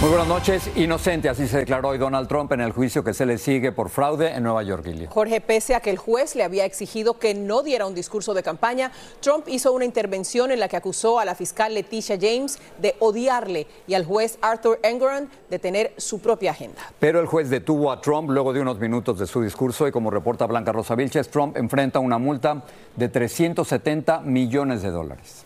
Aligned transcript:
Muy 0.00 0.08
buenas 0.08 0.28
noches. 0.28 0.70
Inocente, 0.76 1.28
así 1.28 1.46
se 1.46 1.58
declaró 1.58 1.88
hoy 1.88 1.98
Donald 1.98 2.26
Trump 2.26 2.50
en 2.52 2.62
el 2.62 2.72
juicio 2.72 3.04
que 3.04 3.12
se 3.12 3.26
le 3.26 3.36
sigue 3.36 3.70
por 3.70 3.90
fraude 3.90 4.32
en 4.32 4.42
Nueva 4.42 4.62
York, 4.62 4.82
Gilio. 4.82 5.10
Jorge, 5.10 5.42
pese 5.42 5.74
a 5.74 5.80
que 5.80 5.90
el 5.90 5.98
juez 5.98 6.34
le 6.36 6.42
había 6.42 6.64
exigido 6.64 7.18
que 7.18 7.34
no 7.34 7.62
diera 7.62 7.84
un 7.84 7.94
discurso 7.94 8.32
de 8.32 8.42
campaña, 8.42 8.92
Trump 9.20 9.44
hizo 9.48 9.74
una 9.74 9.84
intervención 9.84 10.52
en 10.52 10.58
la 10.58 10.68
que 10.68 10.78
acusó 10.78 11.20
a 11.20 11.26
la 11.26 11.34
fiscal 11.34 11.74
Leticia 11.74 12.16
James 12.18 12.58
de 12.78 12.96
odiarle 13.00 13.66
y 13.86 13.92
al 13.92 14.06
juez 14.06 14.38
Arthur 14.40 14.80
Engoron 14.82 15.28
de 15.50 15.58
tener 15.58 15.92
su 15.98 16.18
propia 16.20 16.52
agenda. 16.52 16.80
Pero 16.98 17.20
el 17.20 17.26
juez 17.26 17.50
detuvo 17.50 17.92
a 17.92 18.00
Trump 18.00 18.30
luego 18.30 18.54
de 18.54 18.62
unos 18.62 18.78
minutos 18.78 19.18
de 19.18 19.26
su 19.26 19.42
discurso 19.42 19.86
y 19.86 19.92
como 19.92 20.10
reporta 20.10 20.46
Blanca 20.46 20.72
Rosa 20.72 20.94
Vilches, 20.94 21.28
Trump 21.28 21.58
enfrenta 21.58 21.98
una 21.98 22.16
multa 22.16 22.64
de 22.96 23.10
370 23.10 24.20
millones 24.20 24.80
de 24.80 24.88
dólares. 24.92 25.44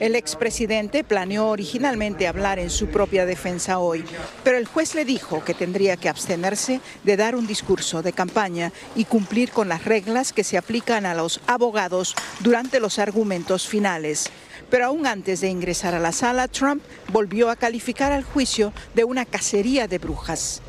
El 0.00 0.16
expresidente 0.16 1.04
planeó 1.04 1.48
originalmente 1.48 2.26
hablar 2.26 2.58
en 2.58 2.70
su 2.70 2.88
propia 2.88 3.26
defensa 3.26 3.78
hoy, 3.78 4.04
pero 4.42 4.58
el 4.58 4.66
juez 4.66 4.94
le 4.94 5.04
dijo 5.04 5.44
que 5.44 5.54
tendría 5.54 5.96
que 5.96 6.08
abstenerse 6.08 6.80
de 7.02 7.16
dar 7.16 7.36
un 7.36 7.46
discurso 7.46 8.02
de 8.02 8.12
campaña 8.12 8.72
y 8.96 9.04
cumplir 9.04 9.50
con 9.50 9.68
las 9.68 9.84
reglas 9.84 10.32
que 10.32 10.44
se 10.44 10.56
aplican 10.56 11.06
a 11.06 11.14
los 11.14 11.40
abogados 11.46 12.14
durante 12.40 12.80
los 12.80 12.98
argumentos 12.98 13.66
finales. 13.66 14.30
Pero 14.70 14.86
aún 14.86 15.06
antes 15.06 15.40
de 15.40 15.48
ingresar 15.48 15.94
a 15.94 16.00
la 16.00 16.12
sala, 16.12 16.48
Trump 16.48 16.82
volvió 17.12 17.50
a 17.50 17.56
calificar 17.56 18.12
al 18.12 18.24
juicio 18.24 18.72
de 18.94 19.04
una 19.04 19.24
cacería 19.24 19.86
de 19.86 19.98
brujas. 19.98 20.62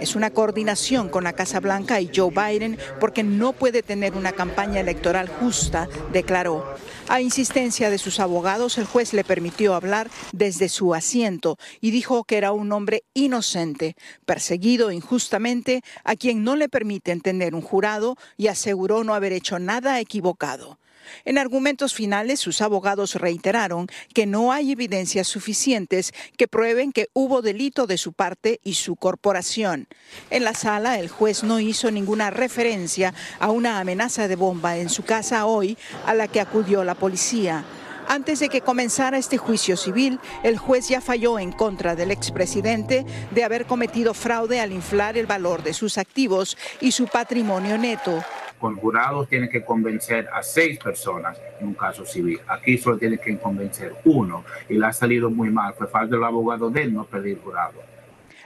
Es 0.00 0.14
una 0.14 0.30
coordinación 0.30 1.08
con 1.08 1.24
la 1.24 1.32
Casa 1.32 1.58
Blanca 1.60 2.00
y 2.00 2.10
Joe 2.14 2.30
Biden 2.30 2.78
porque 3.00 3.22
no 3.22 3.52
puede 3.52 3.82
tener 3.82 4.14
una 4.14 4.32
campaña 4.32 4.80
electoral 4.80 5.28
justa, 5.28 5.88
declaró. 6.12 6.76
A 7.08 7.20
insistencia 7.20 7.88
de 7.88 7.98
sus 7.98 8.20
abogados, 8.20 8.78
el 8.78 8.84
juez 8.84 9.12
le 9.12 9.24
permitió 9.24 9.74
hablar 9.74 10.10
desde 10.32 10.68
su 10.68 10.94
asiento 10.94 11.56
y 11.80 11.92
dijo 11.92 12.24
que 12.24 12.36
era 12.36 12.52
un 12.52 12.72
hombre 12.72 13.04
inocente, 13.14 13.96
perseguido 14.26 14.90
injustamente, 14.90 15.82
a 16.04 16.16
quien 16.16 16.44
no 16.44 16.56
le 16.56 16.68
permiten 16.68 17.20
tener 17.20 17.54
un 17.54 17.62
jurado 17.62 18.16
y 18.36 18.48
aseguró 18.48 19.02
no 19.04 19.14
haber 19.14 19.32
hecho 19.32 19.58
nada 19.58 19.98
equivocado. 20.00 20.78
En 21.24 21.38
argumentos 21.38 21.94
finales, 21.94 22.40
sus 22.40 22.60
abogados 22.60 23.14
reiteraron 23.14 23.88
que 24.14 24.26
no 24.26 24.52
hay 24.52 24.72
evidencias 24.72 25.26
suficientes 25.26 26.12
que 26.36 26.48
prueben 26.48 26.92
que 26.92 27.08
hubo 27.12 27.42
delito 27.42 27.86
de 27.86 27.98
su 27.98 28.12
parte 28.12 28.60
y 28.64 28.74
su 28.74 28.96
corporación. 28.96 29.88
En 30.30 30.44
la 30.44 30.54
sala, 30.54 30.98
el 30.98 31.08
juez 31.08 31.44
no 31.44 31.60
hizo 31.60 31.90
ninguna 31.90 32.30
referencia 32.30 33.14
a 33.38 33.50
una 33.50 33.80
amenaza 33.80 34.28
de 34.28 34.36
bomba 34.36 34.76
en 34.76 34.88
su 34.88 35.04
casa 35.04 35.46
hoy 35.46 35.76
a 36.04 36.14
la 36.14 36.28
que 36.28 36.40
acudió 36.40 36.84
la 36.84 36.94
policía. 36.94 37.64
Antes 38.08 38.38
de 38.38 38.48
que 38.48 38.60
comenzara 38.60 39.18
este 39.18 39.36
juicio 39.36 39.76
civil, 39.76 40.20
el 40.44 40.58
juez 40.58 40.88
ya 40.88 41.00
falló 41.00 41.40
en 41.40 41.50
contra 41.50 41.96
del 41.96 42.12
expresidente 42.12 43.04
de 43.32 43.44
haber 43.44 43.66
cometido 43.66 44.14
fraude 44.14 44.60
al 44.60 44.72
inflar 44.72 45.18
el 45.18 45.26
valor 45.26 45.64
de 45.64 45.74
sus 45.74 45.98
activos 45.98 46.56
y 46.80 46.92
su 46.92 47.08
patrimonio 47.08 47.76
neto 47.78 48.24
con 48.58 48.76
jurados 48.76 49.28
tiene 49.28 49.48
que 49.48 49.64
convencer 49.64 50.28
a 50.32 50.42
seis 50.42 50.78
personas 50.78 51.40
en 51.60 51.68
un 51.68 51.74
caso 51.74 52.04
civil. 52.04 52.40
Aquí 52.46 52.78
solo 52.78 52.98
tiene 52.98 53.18
que 53.18 53.36
convencer 53.38 53.94
uno 54.04 54.44
y 54.68 54.74
le 54.74 54.86
ha 54.86 54.92
salido 54.92 55.30
muy 55.30 55.50
mal. 55.50 55.74
Fue 55.74 55.86
falta 55.86 56.16
del 56.16 56.24
abogado 56.24 56.70
de 56.70 56.86
no 56.86 57.04
pedir 57.04 57.40
jurado. 57.42 57.95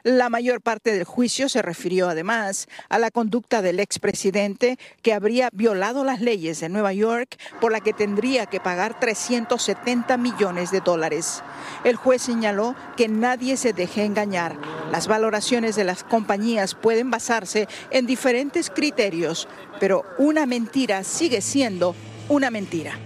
La 0.03 0.31
mayor 0.31 0.63
parte 0.63 0.93
del 0.93 1.05
juicio 1.05 1.49
se 1.49 1.63
refirió 1.63 2.09
además 2.09 2.69
a 2.89 2.99
la 2.99 3.11
conducta 3.11 3.61
del 3.61 3.81
expresidente 3.81 4.79
que 5.03 5.13
habría 5.13 5.51
violado 5.53 6.05
las 6.05 6.21
leyes 6.21 6.61
de 6.61 6.69
Nueva 6.69 6.93
York 6.93 7.37
por 7.61 7.71
la 7.71 7.81
que 7.81 7.93
tendría 7.93 8.47
que 8.47 8.61
pagar 8.61 8.99
370 8.99 10.17
millones 10.17 10.71
de 10.71 10.81
dólares. 10.81 11.43
El 11.85 11.97
juez 11.97 12.23
señaló 12.23 12.75
que 12.97 13.09
nadie 13.09 13.57
se 13.57 13.73
deje 13.73 14.05
engañar. 14.05 14.57
Las 14.91 15.07
valoraciones 15.07 15.77
de 15.77 15.85
las 15.85 16.03
compañías 16.03 16.75
pueden 16.75 17.11
basarse 17.11 17.69
en 17.91 18.07
diferentes 18.07 18.71
criterios, 18.71 19.49
pero 19.81 20.05
una 20.19 20.47
mentira 20.47 21.05
sigue 21.05 21.43
siendo 21.43 21.95
una 22.29 22.51
mentira. 22.51 22.99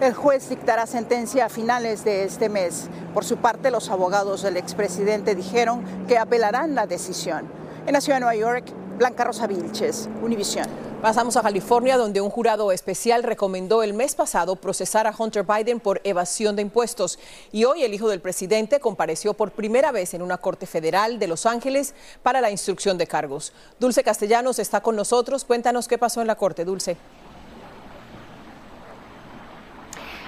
El 0.00 0.14
juez 0.14 0.48
dictará 0.48 0.86
sentencia 0.86 1.46
a 1.46 1.48
finales 1.48 2.04
de 2.04 2.22
este 2.22 2.48
mes. 2.48 2.88
Por 3.14 3.24
su 3.24 3.38
parte, 3.38 3.72
los 3.72 3.90
abogados 3.90 4.42
del 4.42 4.56
expresidente 4.56 5.34
dijeron 5.34 5.82
que 6.06 6.18
apelarán 6.18 6.76
la 6.76 6.86
decisión. 6.86 7.48
En 7.84 7.94
la 7.94 8.00
ciudad 8.00 8.18
de 8.18 8.20
Nueva 8.20 8.36
York, 8.36 8.72
Blanca 8.96 9.24
Rosa 9.24 9.48
Vilches, 9.48 10.08
Univisión. 10.22 10.66
Pasamos 11.02 11.36
a 11.36 11.42
California, 11.42 11.96
donde 11.96 12.20
un 12.20 12.30
jurado 12.30 12.70
especial 12.70 13.24
recomendó 13.24 13.82
el 13.82 13.92
mes 13.92 14.14
pasado 14.14 14.54
procesar 14.54 15.08
a 15.08 15.14
Hunter 15.18 15.42
Biden 15.44 15.80
por 15.80 16.00
evasión 16.04 16.54
de 16.54 16.62
impuestos. 16.62 17.18
Y 17.50 17.64
hoy 17.64 17.82
el 17.82 17.92
hijo 17.92 18.08
del 18.08 18.20
presidente 18.20 18.78
compareció 18.78 19.34
por 19.34 19.50
primera 19.50 19.90
vez 19.90 20.14
en 20.14 20.22
una 20.22 20.38
corte 20.38 20.66
federal 20.66 21.18
de 21.18 21.26
Los 21.26 21.44
Ángeles 21.44 21.94
para 22.22 22.40
la 22.40 22.52
instrucción 22.52 22.98
de 22.98 23.08
cargos. 23.08 23.52
Dulce 23.80 24.04
Castellanos 24.04 24.60
está 24.60 24.80
con 24.80 24.94
nosotros. 24.94 25.44
Cuéntanos 25.44 25.88
qué 25.88 25.98
pasó 25.98 26.20
en 26.20 26.28
la 26.28 26.36
corte, 26.36 26.64
Dulce. 26.64 26.96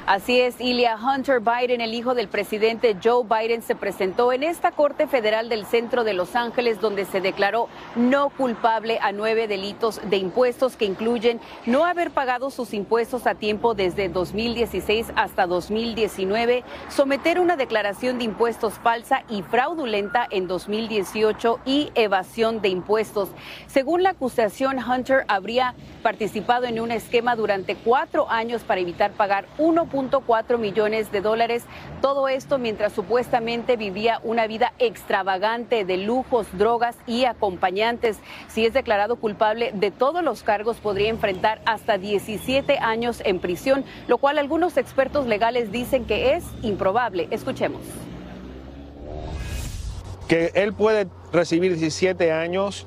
Así 0.07 0.41
es, 0.41 0.61
Ilya 0.61 0.97
Hunter 0.97 1.41
Biden, 1.41 1.81
el 1.81 1.95
hijo 1.95 2.15
del 2.15 2.27
presidente 2.27 2.97
Joe 3.03 3.25
Biden, 3.25 3.63
se 3.63 3.77
presentó 3.77 4.33
en 4.33 4.43
esta 4.43 4.73
Corte 4.73 5.07
Federal 5.07 5.49
del 5.49 5.67
Centro 5.67 6.05
de 6.05 6.15
Los 6.15 6.35
Ángeles, 6.35 6.81
donde 6.81 7.05
se 7.05 7.21
declaró 7.21 7.69
no 7.95 8.31
culpable 8.31 8.99
a 9.03 9.13
nueve 9.13 9.47
delitos 9.47 10.01
de 10.09 10.17
impuestos 10.17 10.77
que 10.77 10.87
incluyen 10.87 11.39
no 11.67 11.85
haber 11.85 12.11
pagado 12.11 12.51
sus 12.51 12.73
impuestos 12.73 13.27
a 13.27 13.35
tiempo 13.35 13.75
desde 13.75 14.09
2016 14.09 15.13
hasta 15.17 15.47
2019, 15.47 16.65
someter 16.89 17.39
una 17.39 17.57
declaración 17.57 18.19
de 18.19 18.25
impuestos 18.25 18.75
falsa 18.75 19.23
y 19.29 19.43
fraudulenta 19.43 20.27
en 20.31 20.49
2018 20.49 21.61
y 21.67 21.93
evasión 21.95 22.63
de 22.63 22.71
impuestos. 22.71 23.29
Según 23.67 24.03
la 24.03 24.11
acusación, 24.11 24.79
Hunter 24.79 25.25
habría 25.29 25.75
participado 26.03 26.65
en 26.65 26.81
un 26.81 26.91
esquema 26.91 27.37
durante 27.37 27.77
cuatro 27.77 28.29
años 28.31 28.63
para 28.63 28.81
evitar 28.81 29.13
pagar 29.13 29.47
1.4 30.09 30.59
millones 30.59 31.13
de 31.13 31.21
dólares. 31.21 31.65
Todo 32.01 32.29
esto 32.29 32.59
mientras 32.59 32.93
supuestamente 32.93 33.77
vivía 33.77 34.21
una 34.23 34.47
vida 34.47 34.73
extravagante 34.79 35.85
de 35.85 35.97
lujos, 35.99 36.47
drogas 36.53 36.97
y 37.07 37.25
acompañantes. 37.25 38.19
Si 38.49 38.65
es 38.65 38.73
declarado 38.73 39.17
culpable 39.17 39.73
de 39.75 39.91
todos 39.91 40.23
los 40.23 40.43
cargos, 40.43 40.79
podría 40.79 41.11
enfrentar 41.11 41.61
hasta 41.67 41.99
17 41.99 42.79
años 42.79 43.23
en 43.25 43.39
prisión, 43.41 43.85
lo 44.09 44.19
cual 44.19 44.39
algunos 44.39 44.77
expertos 44.77 45.27
legales 45.27 45.71
dicen 45.73 46.05
que 46.05 46.35
es 46.35 46.45
improbable. 46.63 47.29
Escuchemos. 47.31 47.83
Que 50.29 50.53
él 50.55 50.73
puede 50.73 51.09
recibir 51.33 51.77
17 51.77 52.33
años. 52.33 52.87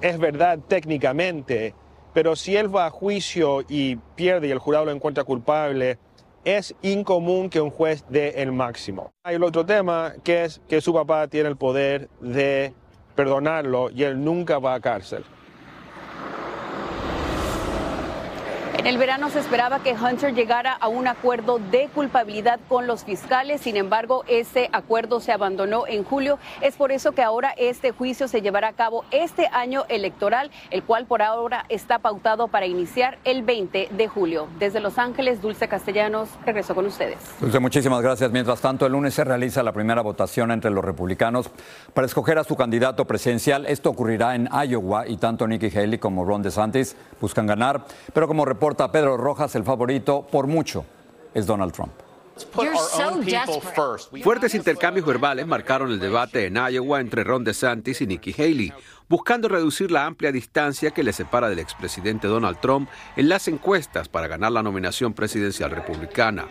Es 0.00 0.18
verdad 0.18 0.58
técnicamente, 0.66 1.74
pero 2.16 2.34
si 2.34 2.56
él 2.56 2.74
va 2.74 2.86
a 2.86 2.90
juicio 2.90 3.62
y 3.68 3.96
pierde 4.14 4.48
y 4.48 4.50
el 4.50 4.58
jurado 4.58 4.86
lo 4.86 4.90
encuentra 4.90 5.24
culpable, 5.24 5.98
es 6.46 6.74
incomún 6.80 7.50
que 7.50 7.60
un 7.60 7.68
juez 7.68 8.06
dé 8.08 8.30
el 8.40 8.52
máximo. 8.52 9.12
Hay 9.22 9.34
el 9.34 9.42
otro 9.42 9.66
tema 9.66 10.14
que 10.24 10.44
es 10.44 10.62
que 10.66 10.80
su 10.80 10.94
papá 10.94 11.28
tiene 11.28 11.50
el 11.50 11.58
poder 11.58 12.08
de 12.22 12.72
perdonarlo 13.14 13.90
y 13.90 14.04
él 14.04 14.24
nunca 14.24 14.58
va 14.58 14.72
a 14.72 14.80
cárcel. 14.80 15.26
El 18.86 18.98
verano 18.98 19.30
se 19.30 19.40
esperaba 19.40 19.80
que 19.80 19.94
Hunter 19.94 20.32
llegara 20.32 20.72
a 20.72 20.86
un 20.86 21.08
acuerdo 21.08 21.58
de 21.58 21.88
culpabilidad 21.92 22.60
con 22.68 22.86
los 22.86 23.02
fiscales, 23.02 23.62
sin 23.62 23.76
embargo, 23.76 24.22
ese 24.28 24.70
acuerdo 24.72 25.18
se 25.18 25.32
abandonó 25.32 25.88
en 25.88 26.04
julio. 26.04 26.38
Es 26.60 26.76
por 26.76 26.92
eso 26.92 27.10
que 27.10 27.24
ahora 27.24 27.52
este 27.58 27.90
juicio 27.90 28.28
se 28.28 28.42
llevará 28.42 28.68
a 28.68 28.72
cabo 28.74 29.04
este 29.10 29.48
año 29.50 29.86
electoral, 29.88 30.52
el 30.70 30.84
cual 30.84 31.06
por 31.06 31.20
ahora 31.22 31.66
está 31.68 31.98
pautado 31.98 32.46
para 32.46 32.66
iniciar 32.66 33.18
el 33.24 33.42
20 33.42 33.88
de 33.90 34.06
julio. 34.06 34.46
Desde 34.60 34.78
Los 34.78 34.98
Ángeles, 34.98 35.42
Dulce 35.42 35.66
Castellanos, 35.66 36.28
regreso 36.44 36.76
con 36.76 36.86
ustedes. 36.86 37.18
Dulce, 37.40 37.58
muchísimas 37.58 38.00
gracias. 38.02 38.30
Mientras 38.30 38.60
tanto, 38.60 38.86
el 38.86 38.92
lunes 38.92 39.14
se 39.14 39.24
realiza 39.24 39.64
la 39.64 39.72
primera 39.72 40.00
votación 40.00 40.52
entre 40.52 40.70
los 40.70 40.84
republicanos 40.84 41.50
para 41.92 42.06
escoger 42.06 42.38
a 42.38 42.44
su 42.44 42.54
candidato 42.54 43.04
presidencial. 43.04 43.66
Esto 43.66 43.90
ocurrirá 43.90 44.36
en 44.36 44.48
Iowa 44.68 45.08
y 45.08 45.16
tanto 45.16 45.48
Nikki 45.48 45.76
Haley 45.76 45.98
como 45.98 46.24
Ron 46.24 46.42
DeSantis 46.42 46.94
buscan 47.20 47.48
ganar, 47.48 47.84
pero 48.12 48.28
como 48.28 48.44
reporta 48.76 48.92
Pedro 48.92 49.16
Rojas, 49.16 49.54
el 49.54 49.64
favorito 49.64 50.26
por 50.30 50.46
mucho 50.46 50.84
es 51.32 51.46
Donald 51.46 51.72
Trump. 51.72 51.92
Fuertes 54.22 54.54
intercambios 54.54 55.06
verbales 55.06 55.46
marcaron 55.46 55.90
el 55.90 55.98
debate 55.98 56.44
en 56.44 56.56
Iowa 56.56 57.00
entre 57.00 57.24
Ron 57.24 57.42
DeSantis 57.42 58.02
y 58.02 58.06
Nikki 58.06 58.34
Haley, 58.36 58.74
buscando 59.08 59.48
reducir 59.48 59.90
la 59.90 60.04
amplia 60.04 60.30
distancia 60.30 60.90
que 60.90 61.02
le 61.02 61.14
separa 61.14 61.48
del 61.48 61.58
expresidente 61.58 62.28
Donald 62.28 62.58
Trump 62.60 62.90
en 63.16 63.30
las 63.30 63.48
encuestas 63.48 64.10
para 64.10 64.28
ganar 64.28 64.52
la 64.52 64.62
nominación 64.62 65.14
presidencial 65.14 65.70
republicana. 65.70 66.46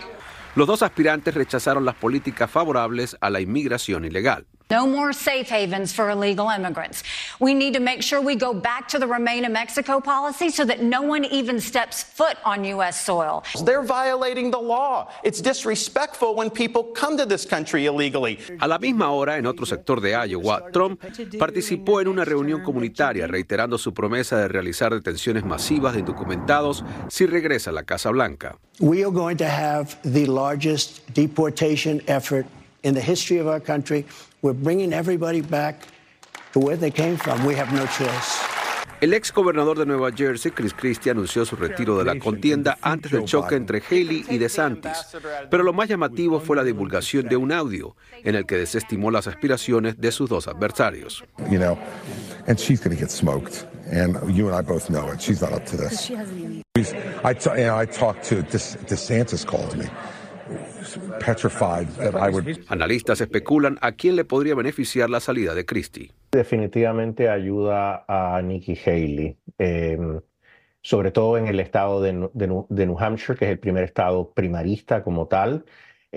Los 0.56 0.66
dos 0.66 0.81
aspirantes 0.81 1.36
rechazaron 1.36 1.86
las 1.86 1.95
políticas 1.95 2.50
favorables 2.50 3.16
a 3.21 3.30
la 3.30 3.39
inmigración 3.39 4.04
ilegal. 4.04 4.48
No 4.71 4.88
more 4.88 5.13
safe 5.13 5.47
havens 5.47 5.94
for 5.94 6.09
illegal 6.09 6.50
immigrants. 6.50 7.03
We 7.39 7.53
need 7.53 7.75
to 7.75 7.79
make 7.79 8.01
sure 8.01 8.19
we 8.19 8.35
go 8.35 8.51
back 8.51 8.88
to 8.89 8.97
the 8.97 9.06
Remain 9.06 9.45
in 9.45 9.53
Mexico 9.53 10.00
policy 10.00 10.50
so 10.50 10.65
that 10.65 10.81
no 10.81 11.03
one 11.03 11.23
even 11.25 11.59
steps 11.59 12.01
foot 12.01 12.38
on 12.44 12.65
U.S. 12.65 13.06
soil. 13.06 13.44
They're 13.63 13.83
violating 13.83 14.50
the 14.50 14.59
law. 14.59 15.12
It's 15.23 15.39
disrespectful 15.39 16.33
when 16.33 16.50
people 16.50 16.83
come 16.83 17.15
to 17.17 17.27
this 17.27 17.45
country 17.45 17.85
illegally. 17.85 18.39
A 18.59 18.67
la 18.67 18.79
misma 18.79 19.12
hora, 19.12 19.38
en 19.38 19.45
otro 19.45 19.67
sector 19.67 20.01
de 20.01 20.15
Iowa, 20.15 20.71
Trump 20.73 21.00
participó 21.38 22.01
en 22.01 22.07
una 22.07 22.25
reunión 22.25 22.63
comunitaria 22.63 23.27
reiterando 23.27 23.77
su 23.77 23.94
promesa 23.94 24.39
de 24.39 24.47
realizar 24.47 24.91
detenciones 24.95 25.45
masivas 25.45 25.94
de 25.94 26.00
indocumentados 26.00 26.83
si 27.07 27.27
regresa 27.27 27.69
a 27.69 27.73
la 27.73 27.83
Casa 27.83 28.09
Blanca. 28.09 28.57
We 28.79 29.03
are 29.03 29.11
going 29.11 29.38
to 29.38 29.47
have 29.47 29.95
the 30.01 30.25
largest 30.25 31.01
deportation 31.13 32.01
effort 32.07 32.47
in 32.85 32.93
the 32.93 33.01
history 33.01 33.39
of 33.39 33.47
our 33.47 33.59
country. 33.59 34.05
We're 34.41 34.53
bringing 34.53 34.93
everybody 34.93 35.41
back 35.41 35.81
to 36.53 36.59
where 36.59 36.77
they 36.77 36.91
came 36.91 37.17
from. 37.17 37.43
We 37.45 37.55
have 37.55 37.73
no 37.73 37.85
choice. 37.87 38.39
El 39.01 39.13
ex 39.13 39.33
gobernador 39.33 39.77
de 39.77 39.85
Nueva 39.85 40.09
Jersey, 40.09 40.51
Chris 40.51 40.73
Christie, 40.73 41.11
anunció 41.11 41.45
su 41.45 41.57
retiro 41.57 41.97
de 41.97 42.05
la 42.05 42.17
contienda 42.17 42.77
antes 42.81 43.11
del 43.11 43.25
choque 43.25 43.55
entre 43.55 43.81
Haley 43.81 44.25
y 44.29 44.37
DeSantis. 44.37 45.17
Pero 45.51 45.63
lo 45.63 45.73
más 45.73 45.89
llamativo 45.89 46.39
fue 46.39 46.55
la 46.55 46.63
divulgación 46.63 47.27
de 47.27 47.35
un 47.35 47.51
audio 47.51 47.95
en 48.23 48.35
el 48.35 48.45
que 48.45 48.57
desestimó 48.57 49.11
las 49.11 49.27
aspiraciones 49.27 49.99
de 49.99 50.11
sus 50.13 50.29
dos 50.29 50.47
adversarios. 50.47 51.25
You 51.51 51.57
know, 51.59 51.77
and 52.47 52.57
she's 52.57 52.79
going 52.79 52.95
to 52.95 52.99
get 52.99 53.11
smoked. 53.11 53.67
And 53.91 54.15
you 54.33 54.47
and 54.47 54.55
I 54.55 54.61
both 54.61 54.89
know 54.89 55.11
it. 55.11 55.19
She's 55.19 55.41
not 55.41 55.51
up 55.51 55.65
to 55.65 55.77
this. 55.77 56.09
I, 57.23 57.33
t- 57.33 57.49
you 57.49 57.67
know, 57.67 57.77
I 57.77 57.85
talked 57.85 58.23
to 58.29 58.41
Des- 58.43 58.77
DeSantis 58.87 59.45
called 59.45 59.75
me. 59.77 59.85
Analistas 62.67 63.21
especulan 63.21 63.77
a 63.81 63.93
quién 63.93 64.15
le 64.15 64.25
podría 64.25 64.55
beneficiar 64.55 65.09
la 65.09 65.19
salida 65.19 65.53
de 65.53 65.65
Christie. 65.65 66.11
Definitivamente 66.31 67.29
ayuda 67.29 68.05
a 68.07 68.41
Nikki 68.41 68.77
Haley, 68.85 69.37
eh, 69.57 69.97
sobre 70.81 71.11
todo 71.11 71.37
en 71.37 71.47
el 71.47 71.59
estado 71.59 72.01
de 72.01 72.13
New 72.13 72.99
Hampshire, 72.99 73.37
que 73.37 73.45
es 73.45 73.51
el 73.51 73.59
primer 73.59 73.83
estado 73.83 74.31
primarista 74.33 75.03
como 75.03 75.27
tal. 75.27 75.65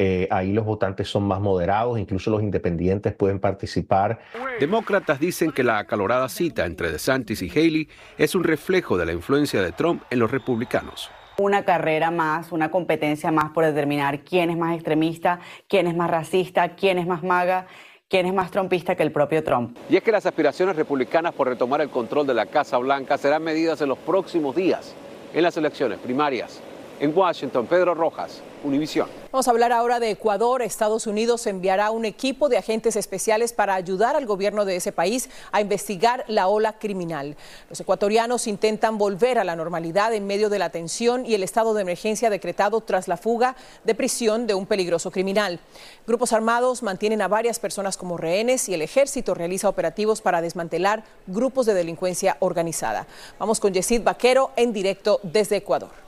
Eh, 0.00 0.28
ahí 0.30 0.52
los 0.52 0.64
votantes 0.64 1.08
son 1.08 1.24
más 1.24 1.40
moderados, 1.40 1.98
incluso 1.98 2.30
los 2.30 2.40
independientes 2.40 3.12
pueden 3.14 3.40
participar. 3.40 4.20
Demócratas 4.60 5.18
dicen 5.18 5.50
que 5.50 5.64
la 5.64 5.80
acalorada 5.80 6.28
cita 6.28 6.66
entre 6.66 6.92
DeSantis 6.92 7.42
y 7.42 7.50
Haley 7.50 7.88
es 8.16 8.36
un 8.36 8.44
reflejo 8.44 8.96
de 8.96 9.06
la 9.06 9.12
influencia 9.12 9.60
de 9.60 9.72
Trump 9.72 10.04
en 10.10 10.20
los 10.20 10.30
republicanos. 10.30 11.10
Una 11.40 11.64
carrera 11.64 12.10
más, 12.10 12.50
una 12.50 12.68
competencia 12.68 13.30
más 13.30 13.50
por 13.50 13.64
determinar 13.64 14.24
quién 14.24 14.50
es 14.50 14.56
más 14.56 14.74
extremista, 14.74 15.38
quién 15.68 15.86
es 15.86 15.94
más 15.94 16.10
racista, 16.10 16.70
quién 16.70 16.98
es 16.98 17.06
más 17.06 17.22
maga, 17.22 17.68
quién 18.08 18.26
es 18.26 18.34
más 18.34 18.50
trompista 18.50 18.96
que 18.96 19.04
el 19.04 19.12
propio 19.12 19.44
Trump. 19.44 19.78
Y 19.88 19.94
es 19.94 20.02
que 20.02 20.10
las 20.10 20.26
aspiraciones 20.26 20.74
republicanas 20.74 21.32
por 21.32 21.46
retomar 21.46 21.80
el 21.80 21.90
control 21.90 22.26
de 22.26 22.34
la 22.34 22.46
Casa 22.46 22.76
Blanca 22.78 23.16
serán 23.18 23.44
medidas 23.44 23.80
en 23.80 23.88
los 23.88 23.98
próximos 23.98 24.56
días 24.56 24.96
en 25.32 25.44
las 25.44 25.56
elecciones 25.56 26.00
primarias. 26.00 26.60
En 27.00 27.16
Washington, 27.16 27.66
Pedro 27.66 27.94
Rojas, 27.94 28.40
Univisión. 28.64 29.08
Vamos 29.30 29.46
a 29.46 29.52
hablar 29.52 29.72
ahora 29.72 30.00
de 30.00 30.10
Ecuador. 30.10 30.62
Estados 30.62 31.06
Unidos 31.06 31.46
enviará 31.46 31.92
un 31.92 32.04
equipo 32.04 32.48
de 32.48 32.58
agentes 32.58 32.96
especiales 32.96 33.52
para 33.52 33.74
ayudar 33.74 34.16
al 34.16 34.26
gobierno 34.26 34.64
de 34.64 34.74
ese 34.74 34.90
país 34.90 35.30
a 35.52 35.60
investigar 35.60 36.24
la 36.26 36.48
ola 36.48 36.78
criminal. 36.78 37.36
Los 37.70 37.78
ecuatorianos 37.78 38.48
intentan 38.48 38.98
volver 38.98 39.38
a 39.38 39.44
la 39.44 39.54
normalidad 39.54 40.12
en 40.12 40.26
medio 40.26 40.48
de 40.48 40.58
la 40.58 40.70
tensión 40.70 41.24
y 41.24 41.34
el 41.34 41.44
estado 41.44 41.72
de 41.72 41.82
emergencia 41.82 42.30
decretado 42.30 42.80
tras 42.80 43.06
la 43.06 43.16
fuga 43.16 43.54
de 43.84 43.94
prisión 43.94 44.48
de 44.48 44.54
un 44.54 44.66
peligroso 44.66 45.12
criminal. 45.12 45.60
Grupos 46.04 46.32
armados 46.32 46.82
mantienen 46.82 47.22
a 47.22 47.28
varias 47.28 47.60
personas 47.60 47.96
como 47.96 48.16
rehenes 48.16 48.68
y 48.68 48.74
el 48.74 48.82
ejército 48.82 49.34
realiza 49.34 49.68
operativos 49.68 50.20
para 50.20 50.42
desmantelar 50.42 51.04
grupos 51.28 51.66
de 51.66 51.74
delincuencia 51.74 52.38
organizada. 52.40 53.06
Vamos 53.38 53.60
con 53.60 53.72
Yesid 53.72 54.02
Vaquero 54.02 54.50
en 54.56 54.72
directo 54.72 55.20
desde 55.22 55.56
Ecuador. 55.56 56.07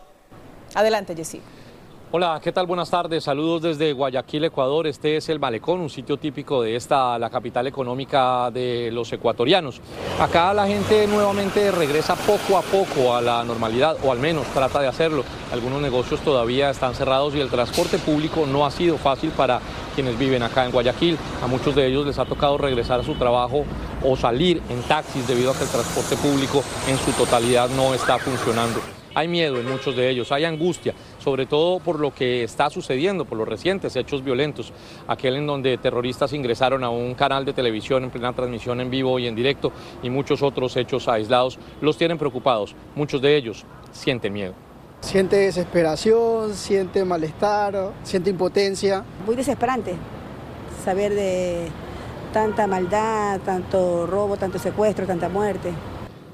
Adelante, 0.75 1.15
Yesid. 1.15 1.41
Hola, 2.13 2.41
¿qué 2.43 2.51
tal? 2.51 2.67
Buenas 2.67 2.91
tardes. 2.91 3.23
Saludos 3.23 3.63
desde 3.63 3.93
Guayaquil, 3.93 4.45
Ecuador. 4.45 4.89
Este 4.89 5.17
es 5.17 5.29
el 5.29 5.39
Malecón, 5.39 5.81
un 5.81 5.89
sitio 5.89 6.17
típico 6.17 6.61
de 6.61 6.75
esta, 6.75 7.17
la 7.21 7.31
capital 7.31 7.69
económica 7.69 8.51
de 8.51 8.91
los 8.93 9.13
ecuatorianos. 9.13 9.81
Acá 10.19 10.53
la 10.53 10.67
gente 10.67 11.07
nuevamente 11.07 11.71
regresa 11.71 12.17
poco 12.17 12.59
a 12.59 12.63
poco 12.63 13.15
a 13.15 13.21
la 13.21 13.45
normalidad, 13.45 13.97
o 14.03 14.11
al 14.11 14.19
menos 14.19 14.45
trata 14.49 14.81
de 14.81 14.89
hacerlo. 14.89 15.23
Algunos 15.53 15.81
negocios 15.81 16.19
todavía 16.23 16.71
están 16.71 16.97
cerrados 16.97 17.37
y 17.37 17.41
el 17.41 17.49
transporte 17.49 17.99
público 17.99 18.45
no 18.45 18.67
ha 18.67 18.73
sido 18.73 18.99
fácil 18.99 19.31
para 19.31 19.61
quienes 19.95 20.19
viven 20.19 20.43
acá 20.43 20.65
en 20.65 20.73
Guayaquil. 20.73 21.17
A 21.45 21.47
muchos 21.47 21.77
de 21.77 21.87
ellos 21.87 22.07
les 22.07 22.19
ha 22.19 22.25
tocado 22.25 22.59
regresar 22.59 22.99
a 22.99 23.05
su 23.05 23.15
trabajo 23.15 23.65
o 24.03 24.17
salir 24.17 24.61
en 24.69 24.83
taxis 24.83 25.29
debido 25.29 25.53
a 25.53 25.55
que 25.55 25.63
el 25.63 25.71
transporte 25.71 26.17
público 26.17 26.65
en 26.89 26.99
su 26.99 27.13
totalidad 27.13 27.69
no 27.69 27.95
está 27.95 28.19
funcionando. 28.19 28.81
Hay 29.15 29.29
miedo 29.29 29.59
en 29.59 29.69
muchos 29.69 29.97
de 29.97 30.09
ellos, 30.09 30.31
hay 30.33 30.45
angustia, 30.45 30.95
sobre 31.19 31.47
todo 31.47 31.81
por 31.81 31.99
lo 31.99 32.15
que 32.15 32.45
está 32.45 32.71
sucediendo, 32.71 33.25
por 33.25 33.39
los 33.39 33.49
recientes 33.49 33.97
hechos 33.97 34.23
violentos, 34.23 34.73
aquel 35.09 35.37
en 35.37 35.47
donde 35.47 35.79
terroristas 35.79 36.33
ingresaron 36.33 36.85
a 36.85 36.91
un 36.91 37.15
canal 37.15 37.45
de 37.45 37.53
televisión 37.53 38.05
en 38.05 38.11
plena 38.11 38.33
transmisión 38.33 38.81
en 38.81 38.91
vivo 38.91 39.19
y 39.19 39.27
en 39.27 39.35
directo 39.35 39.73
y 40.03 40.11
muchos 40.11 40.43
otros 40.43 40.77
hechos 40.77 41.09
aislados 41.09 41.59
los 41.81 41.97
tienen 41.97 42.19
preocupados. 42.19 42.75
Muchos 42.95 43.21
de 43.21 43.37
ellos 43.37 43.65
sienten 43.93 44.33
miedo. 44.33 44.55
Siente 45.01 45.37
desesperación, 45.37 46.55
siente 46.55 47.05
malestar, 47.05 47.93
siente 48.03 48.31
impotencia. 48.31 49.03
Muy 49.27 49.35
desesperante 49.35 49.95
saber 50.85 51.15
de 51.15 51.69
tanta 52.33 52.67
maldad, 52.67 53.41
tanto 53.41 54.07
robo, 54.07 54.37
tanto 54.37 54.59
secuestro, 54.59 55.07
tanta 55.07 55.29
muerte. 55.29 55.73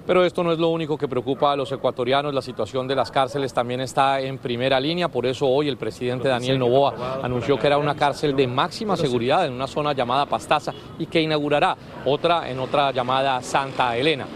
Pero 0.06 0.24
esto 0.24 0.44
no 0.44 0.52
es 0.52 0.58
lo 0.58 0.68
único 0.68 0.96
que 0.96 1.08
preocupa 1.08 1.52
a 1.52 1.56
los 1.56 1.72
ecuatorianos, 1.72 2.32
la 2.32 2.40
situación 2.40 2.86
de 2.86 2.94
las 2.94 3.10
cárceles 3.10 3.52
también 3.52 3.80
está 3.80 4.20
en 4.20 4.38
primera 4.38 4.78
línea, 4.78 5.08
por 5.08 5.26
eso 5.26 5.48
hoy 5.48 5.68
el 5.68 5.76
presidente 5.76 6.28
Daniel 6.28 6.60
Novoa 6.60 7.20
anunció 7.22 7.58
que 7.58 7.66
era 7.66 7.76
una 7.76 7.96
cárcel 7.96 8.36
de 8.36 8.46
máxima 8.46 8.96
seguridad 8.96 9.46
en 9.46 9.52
una 9.52 9.66
zona 9.66 9.94
llamada 9.94 10.26
Pastaza 10.26 10.72
y 10.98 11.06
que 11.06 11.20
inaugurará 11.20 11.76
otra 12.04 12.48
en 12.48 12.60
otra 12.60 12.92
llamada 12.92 13.42
Santa 13.42 13.96
Elena. 13.96 14.26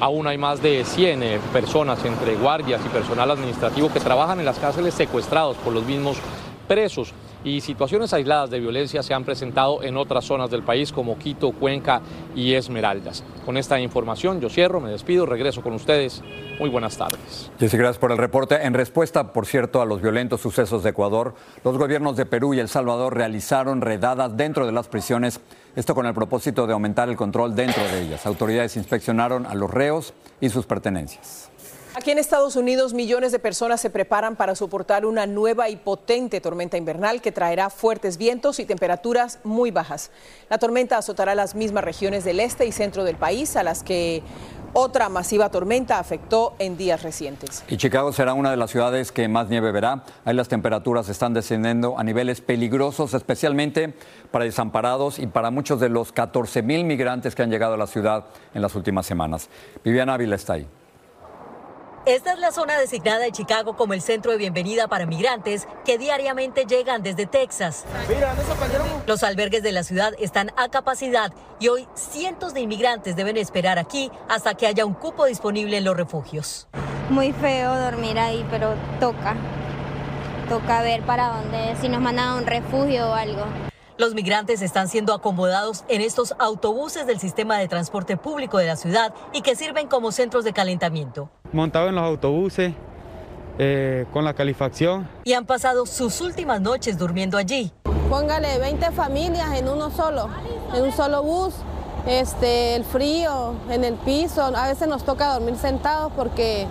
Aún 0.00 0.26
hay 0.26 0.38
más 0.38 0.62
de 0.62 0.82
100 0.82 1.22
eh, 1.22 1.38
personas 1.52 2.02
entre 2.06 2.34
guardias 2.36 2.80
y 2.86 2.88
personal 2.88 3.30
administrativo 3.30 3.92
que 3.92 4.00
trabajan 4.00 4.38
en 4.38 4.46
las 4.46 4.58
cárceles 4.58 4.94
secuestrados 4.94 5.58
por 5.58 5.74
los 5.74 5.84
mismos 5.84 6.16
presos 6.70 7.12
y 7.42 7.62
situaciones 7.62 8.12
aisladas 8.12 8.48
de 8.48 8.60
violencia 8.60 9.02
se 9.02 9.12
han 9.12 9.24
presentado 9.24 9.82
en 9.82 9.96
otras 9.96 10.24
zonas 10.24 10.52
del 10.52 10.62
país 10.62 10.92
como 10.92 11.18
Quito, 11.18 11.50
Cuenca 11.50 12.00
y 12.36 12.54
Esmeraldas. 12.54 13.24
Con 13.44 13.56
esta 13.56 13.80
información 13.80 14.40
yo 14.40 14.48
cierro, 14.48 14.80
me 14.80 14.88
despido, 14.88 15.26
regreso 15.26 15.62
con 15.62 15.72
ustedes. 15.72 16.22
Muy 16.60 16.70
buenas 16.70 16.96
tardes. 16.96 17.50
Jessy, 17.58 17.76
gracias 17.76 17.98
por 17.98 18.12
el 18.12 18.18
reporte. 18.18 18.64
En 18.64 18.74
respuesta, 18.74 19.32
por 19.32 19.46
cierto, 19.46 19.82
a 19.82 19.84
los 19.84 20.00
violentos 20.00 20.42
sucesos 20.42 20.84
de 20.84 20.90
Ecuador, 20.90 21.34
los 21.64 21.76
gobiernos 21.76 22.16
de 22.16 22.24
Perú 22.24 22.54
y 22.54 22.60
El 22.60 22.68
Salvador 22.68 23.16
realizaron 23.16 23.80
redadas 23.80 24.36
dentro 24.36 24.64
de 24.64 24.70
las 24.70 24.86
prisiones, 24.86 25.40
esto 25.74 25.96
con 25.96 26.06
el 26.06 26.14
propósito 26.14 26.68
de 26.68 26.72
aumentar 26.72 27.08
el 27.08 27.16
control 27.16 27.56
dentro 27.56 27.82
de 27.82 28.02
ellas. 28.02 28.26
Autoridades 28.26 28.76
inspeccionaron 28.76 29.44
a 29.44 29.56
los 29.56 29.68
reos 29.68 30.14
y 30.40 30.50
sus 30.50 30.66
pertenencias. 30.66 31.49
Aquí 32.00 32.12
en 32.12 32.18
Estados 32.18 32.56
Unidos, 32.56 32.94
millones 32.94 33.30
de 33.30 33.38
personas 33.38 33.78
se 33.78 33.90
preparan 33.90 34.34
para 34.34 34.54
soportar 34.54 35.04
una 35.04 35.26
nueva 35.26 35.68
y 35.68 35.76
potente 35.76 36.40
tormenta 36.40 36.78
invernal 36.78 37.20
que 37.20 37.30
traerá 37.30 37.68
fuertes 37.68 38.16
vientos 38.16 38.58
y 38.58 38.64
temperaturas 38.64 39.38
muy 39.44 39.70
bajas. 39.70 40.10
La 40.48 40.56
tormenta 40.56 40.96
azotará 40.96 41.34
las 41.34 41.54
mismas 41.54 41.84
regiones 41.84 42.24
del 42.24 42.40
este 42.40 42.64
y 42.64 42.72
centro 42.72 43.04
del 43.04 43.16
país, 43.16 43.54
a 43.54 43.62
las 43.62 43.82
que 43.82 44.22
otra 44.72 45.10
masiva 45.10 45.50
tormenta 45.50 45.98
afectó 45.98 46.54
en 46.58 46.78
días 46.78 47.02
recientes. 47.02 47.64
Y 47.68 47.76
Chicago 47.76 48.14
será 48.14 48.32
una 48.32 48.50
de 48.50 48.56
las 48.56 48.70
ciudades 48.70 49.12
que 49.12 49.28
más 49.28 49.50
nieve 49.50 49.70
verá. 49.70 50.02
Ahí 50.24 50.34
las 50.34 50.48
temperaturas 50.48 51.10
están 51.10 51.34
descendiendo 51.34 51.98
a 51.98 52.02
niveles 52.02 52.40
peligrosos, 52.40 53.12
especialmente 53.12 53.92
para 54.30 54.46
desamparados 54.46 55.18
y 55.18 55.26
para 55.26 55.50
muchos 55.50 55.80
de 55.80 55.90
los 55.90 56.12
14 56.12 56.62
mil 56.62 56.84
migrantes 56.84 57.34
que 57.34 57.42
han 57.42 57.50
llegado 57.50 57.74
a 57.74 57.76
la 57.76 57.86
ciudad 57.86 58.24
en 58.54 58.62
las 58.62 58.74
últimas 58.74 59.04
semanas. 59.04 59.50
Viviana 59.84 60.14
Ávila 60.14 60.36
está 60.36 60.54
ahí. 60.54 60.66
Esta 62.10 62.32
es 62.32 62.40
la 62.40 62.50
zona 62.50 62.76
designada 62.76 63.24
en 63.24 63.30
Chicago 63.30 63.76
como 63.76 63.94
el 63.94 64.02
centro 64.02 64.32
de 64.32 64.38
bienvenida 64.38 64.88
para 64.88 65.06
migrantes 65.06 65.68
que 65.84 65.96
diariamente 65.96 66.64
llegan 66.64 67.04
desde 67.04 67.24
Texas. 67.24 67.84
Los 69.06 69.22
albergues 69.22 69.62
de 69.62 69.70
la 69.70 69.84
ciudad 69.84 70.14
están 70.18 70.50
a 70.56 70.68
capacidad 70.70 71.32
y 71.60 71.68
hoy 71.68 71.86
cientos 71.94 72.52
de 72.52 72.62
inmigrantes 72.62 73.14
deben 73.14 73.36
esperar 73.36 73.78
aquí 73.78 74.10
hasta 74.28 74.54
que 74.54 74.66
haya 74.66 74.86
un 74.86 74.94
cupo 74.94 75.26
disponible 75.26 75.76
en 75.76 75.84
los 75.84 75.96
refugios. 75.96 76.66
Muy 77.10 77.32
feo 77.32 77.78
dormir 77.78 78.18
ahí, 78.18 78.44
pero 78.50 78.74
toca. 78.98 79.36
Toca 80.48 80.82
ver 80.82 81.02
para 81.02 81.28
dónde, 81.28 81.76
si 81.80 81.88
nos 81.88 82.00
mandan 82.00 82.26
a 82.26 82.34
un 82.38 82.46
refugio 82.46 83.08
o 83.08 83.14
algo. 83.14 83.44
Los 83.98 84.14
migrantes 84.14 84.62
están 84.62 84.88
siendo 84.88 85.14
acomodados 85.14 85.84
en 85.86 86.00
estos 86.00 86.34
autobuses 86.40 87.06
del 87.06 87.20
sistema 87.20 87.58
de 87.58 87.68
transporte 87.68 88.16
público 88.16 88.58
de 88.58 88.66
la 88.66 88.74
ciudad 88.74 89.14
y 89.32 89.42
que 89.42 89.54
sirven 89.54 89.86
como 89.86 90.10
centros 90.10 90.42
de 90.42 90.52
calentamiento. 90.52 91.30
Montado 91.52 91.88
en 91.88 91.96
los 91.96 92.04
autobuses, 92.04 92.72
eh, 93.58 94.06
con 94.12 94.24
la 94.24 94.34
calefacción. 94.34 95.08
Y 95.24 95.32
han 95.32 95.44
pasado 95.44 95.84
sus 95.84 96.20
últimas 96.20 96.60
noches 96.60 96.96
durmiendo 96.96 97.36
allí. 97.36 97.72
Póngale 98.08 98.58
20 98.58 98.90
familias 98.92 99.52
en 99.58 99.68
uno 99.68 99.90
solo, 99.90 100.28
en 100.74 100.84
un 100.84 100.92
solo 100.92 101.22
bus. 101.22 101.54
Este, 102.06 102.76
el 102.76 102.84
frío, 102.84 103.54
en 103.68 103.84
el 103.84 103.94
piso, 103.94 104.42
a 104.42 104.68
veces 104.68 104.88
nos 104.88 105.04
toca 105.04 105.34
dormir 105.34 105.56
sentados 105.56 106.12
porque, 106.16 106.66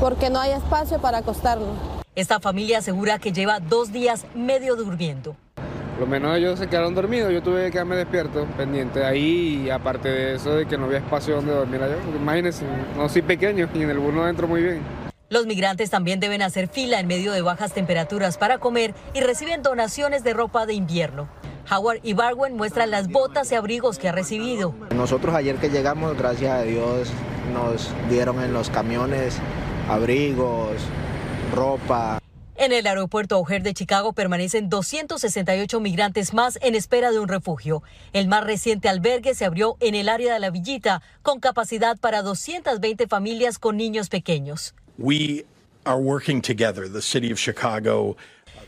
porque 0.00 0.30
no 0.30 0.40
hay 0.40 0.52
espacio 0.52 0.98
para 0.98 1.18
acostarnos. 1.18 1.76
Esta 2.14 2.40
familia 2.40 2.78
asegura 2.78 3.18
que 3.18 3.32
lleva 3.32 3.60
dos 3.60 3.92
días 3.92 4.26
medio 4.34 4.74
durmiendo. 4.74 5.36
Lo 5.98 6.06
menos 6.06 6.36
ellos 6.36 6.58
se 6.58 6.66
quedaron 6.68 6.94
dormidos, 6.94 7.32
yo 7.32 7.42
tuve 7.42 7.66
que 7.66 7.72
quedarme 7.72 7.96
despierto, 7.96 8.46
pendiente 8.56 9.04
ahí, 9.04 9.64
y 9.66 9.70
aparte 9.70 10.08
de 10.08 10.34
eso, 10.34 10.54
de 10.54 10.66
que 10.66 10.78
no 10.78 10.86
había 10.86 10.98
espacio 10.98 11.36
donde 11.36 11.52
dormir 11.52 11.82
allá. 11.82 11.96
Imagínense, 12.16 12.64
no 12.96 13.08
soy 13.08 13.22
pequeño 13.22 13.68
y 13.72 13.82
en 13.82 13.90
el 13.90 13.98
bus 13.98 14.14
no 14.14 14.28
entro 14.28 14.48
muy 14.48 14.62
bien. 14.62 14.80
Los 15.28 15.46
migrantes 15.46 15.90
también 15.90 16.20
deben 16.20 16.42
hacer 16.42 16.68
fila 16.68 17.00
en 17.00 17.06
medio 17.06 17.32
de 17.32 17.40
bajas 17.40 17.72
temperaturas 17.72 18.36
para 18.36 18.58
comer 18.58 18.94
y 19.14 19.20
reciben 19.20 19.62
donaciones 19.62 20.24
de 20.24 20.34
ropa 20.34 20.66
de 20.66 20.74
invierno. 20.74 21.28
Howard 21.70 22.00
y 22.02 22.12
Barwen 22.12 22.56
muestran 22.56 22.90
las 22.90 23.08
botas 23.08 23.50
y 23.52 23.54
abrigos 23.54 23.98
que 23.98 24.08
ha 24.08 24.12
recibido. 24.12 24.74
Nosotros 24.94 25.34
ayer 25.34 25.56
que 25.56 25.70
llegamos, 25.70 26.18
gracias 26.18 26.50
a 26.50 26.62
Dios, 26.62 27.10
nos 27.54 27.90
dieron 28.10 28.42
en 28.42 28.52
los 28.52 28.68
camiones 28.68 29.38
abrigos, 29.88 30.76
ropa. 31.54 32.21
En 32.62 32.70
el 32.70 32.86
aeropuerto 32.86 33.40
O'Hare 33.40 33.64
de 33.64 33.74
Chicago 33.74 34.12
permanecen 34.12 34.68
268 34.68 35.80
migrantes 35.80 36.32
más 36.32 36.60
en 36.62 36.76
espera 36.76 37.10
de 37.10 37.18
un 37.18 37.26
refugio. 37.26 37.82
El 38.12 38.28
más 38.28 38.44
reciente 38.44 38.88
albergue 38.88 39.34
se 39.34 39.44
abrió 39.44 39.76
en 39.80 39.96
el 39.96 40.08
área 40.08 40.32
de 40.32 40.38
la 40.38 40.50
Villita, 40.50 41.02
con 41.22 41.40
capacidad 41.40 41.98
para 41.98 42.22
220 42.22 43.08
familias 43.08 43.58
con 43.58 43.76
niños 43.76 44.08
pequeños. 44.08 44.76
We 44.96 45.44
are 45.82 45.98
working 46.00 46.40
together, 46.40 46.88
the 46.88 47.02
city 47.02 47.32
of 47.32 47.40
Chicago. 47.40 48.16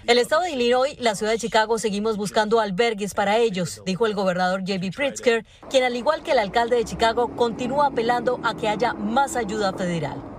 El 0.08 0.18
estado 0.18 0.42
de 0.42 0.50
Illinois, 0.50 0.96
la 0.98 1.14
ciudad 1.14 1.30
de 1.30 1.38
Chicago, 1.38 1.78
seguimos 1.78 2.16
buscando 2.16 2.58
albergues 2.58 3.14
para 3.14 3.38
ellos, 3.38 3.80
dijo 3.86 4.06
el 4.06 4.14
gobernador 4.14 4.62
J.B. 4.62 4.90
Pritzker, 4.90 5.46
quien 5.70 5.84
al 5.84 5.94
igual 5.94 6.24
que 6.24 6.32
el 6.32 6.40
alcalde 6.40 6.74
de 6.74 6.84
Chicago 6.84 7.36
continúa 7.36 7.86
apelando 7.86 8.40
a 8.42 8.56
que 8.56 8.68
haya 8.68 8.92
más 8.92 9.36
ayuda 9.36 9.72
federal. 9.72 10.33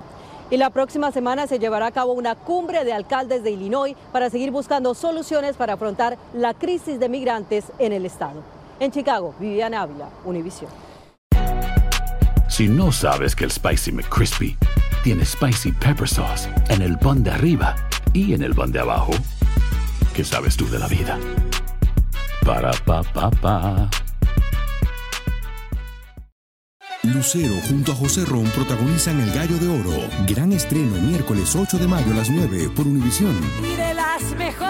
Y 0.52 0.58
la 0.58 0.70
próxima 0.70 1.12
semana 1.12 1.48
se 1.48 1.58
llevará 1.58 1.88
a 1.88 1.92
cabo 1.92 2.14
una 2.14 2.36
cumbre 2.36 2.84
de 2.84 2.94
alcaldes 2.94 3.44
de 3.44 3.52
Illinois 3.52 3.96
para 4.12 4.30
seguir 4.30 4.52
buscando 4.52 4.94
soluciones 4.94 5.56
para 5.56 5.74
afrontar 5.74 6.18
la 6.34 6.54
crisis 6.54 7.00
de 7.00 7.10
migrantes 7.10 7.66
en 7.80 7.94
el 7.94 8.06
estado. 8.06 8.44
En 8.80 8.92
Chicago, 8.92 9.34
Viviana 9.40 9.82
Ávila, 9.82 10.10
Univision. 10.24 10.70
Si 12.48 12.68
no 12.68 12.92
sabes 12.92 13.36
que 13.36 13.46
el 13.46 13.52
Spicy 13.52 13.92
McCrispy 13.92 14.56
tiene 15.04 15.26
Spicy 15.26 15.72
Pepper 15.72 16.08
Sauce 16.08 16.48
en 16.70 16.82
el 16.82 16.98
pan 16.98 17.24
de 17.24 17.32
arriba 17.32 17.76
y 18.14 18.34
en 18.34 18.44
el 18.44 18.54
pan 18.54 18.72
de 18.72 18.80
abajo, 18.80 19.14
¿qué 20.14 20.24
sabes 20.24 20.56
tú 20.56 20.70
de 20.70 20.80
la 20.80 20.88
vida? 20.88 21.18
Para, 22.46 22.72
pa, 22.86 23.02
pa, 23.02 23.32
pa. 23.32 23.90
Lucero 27.16 27.56
junto 27.70 27.94
a 27.94 27.96
José 27.96 28.26
Ron 28.26 28.44
protagonizan 28.50 29.22
El 29.22 29.32
Gallo 29.32 29.58
de 29.58 29.70
Oro. 29.70 30.10
Gran 30.28 30.52
estreno 30.52 30.98
miércoles 31.02 31.56
8 31.56 31.78
de 31.78 31.88
mayo 31.88 32.12
a 32.12 32.16
las 32.16 32.30
9 32.30 32.70
por 32.76 32.86
Univisión. 32.86 33.34
Y 33.64 33.76
de 33.76 33.94
las 33.94 34.22
mejores. 34.36 34.66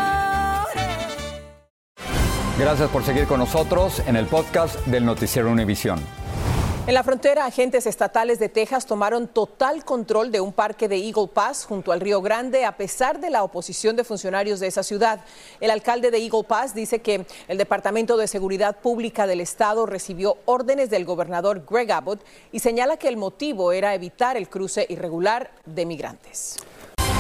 Gracias 2.60 2.90
por 2.92 3.04
seguir 3.04 3.26
con 3.26 3.40
nosotros 3.40 4.02
en 4.06 4.16
el 4.16 4.28
podcast 4.28 4.78
del 4.86 5.06
Noticiero 5.06 5.52
Univisión. 5.52 6.00
En 6.88 6.94
la 6.94 7.04
frontera, 7.04 7.48
agentes 7.48 7.88
estatales 7.88 8.38
de 8.38 8.48
Texas 8.48 8.86
tomaron 8.86 9.28
total 9.28 9.84
control 9.84 10.32
de 10.32 10.40
un 10.40 10.54
parque 10.54 10.88
de 10.88 10.98
Eagle 10.98 11.30
Pass 11.34 11.66
junto 11.66 11.92
al 11.92 12.00
Río 12.00 12.22
Grande 12.22 12.64
a 12.64 12.78
pesar 12.78 13.20
de 13.20 13.32
la 13.32 13.44
oposición 13.44 13.96
de 13.96 14.04
funcionarios 14.04 14.60
de 14.60 14.68
esa 14.68 14.84
ciudad. 14.84 15.22
El 15.60 15.72
alcalde 15.72 16.12
de 16.12 16.20
Eagle 16.20 16.44
Pass 16.44 16.76
dice 16.76 17.00
que 17.00 17.26
el 17.48 17.58
Departamento 17.58 18.18
de 18.18 18.28
Seguridad 18.28 18.78
Pública 18.82 19.26
del 19.26 19.42
Estado 19.42 19.88
recibió 19.88 20.38
órdenes 20.46 20.92
del 20.92 21.06
gobernador 21.06 21.66
Greg 21.68 21.92
Abbott 21.92 22.24
y 22.52 22.60
señala 22.60 22.98
que 22.98 23.08
el 23.08 23.18
motivo 23.18 23.72
era 23.72 23.96
evitar 23.96 24.38
el 24.38 24.48
cruce 24.48 24.86
irregular 24.88 25.50
de 25.66 25.88
migrantes. 25.88 26.58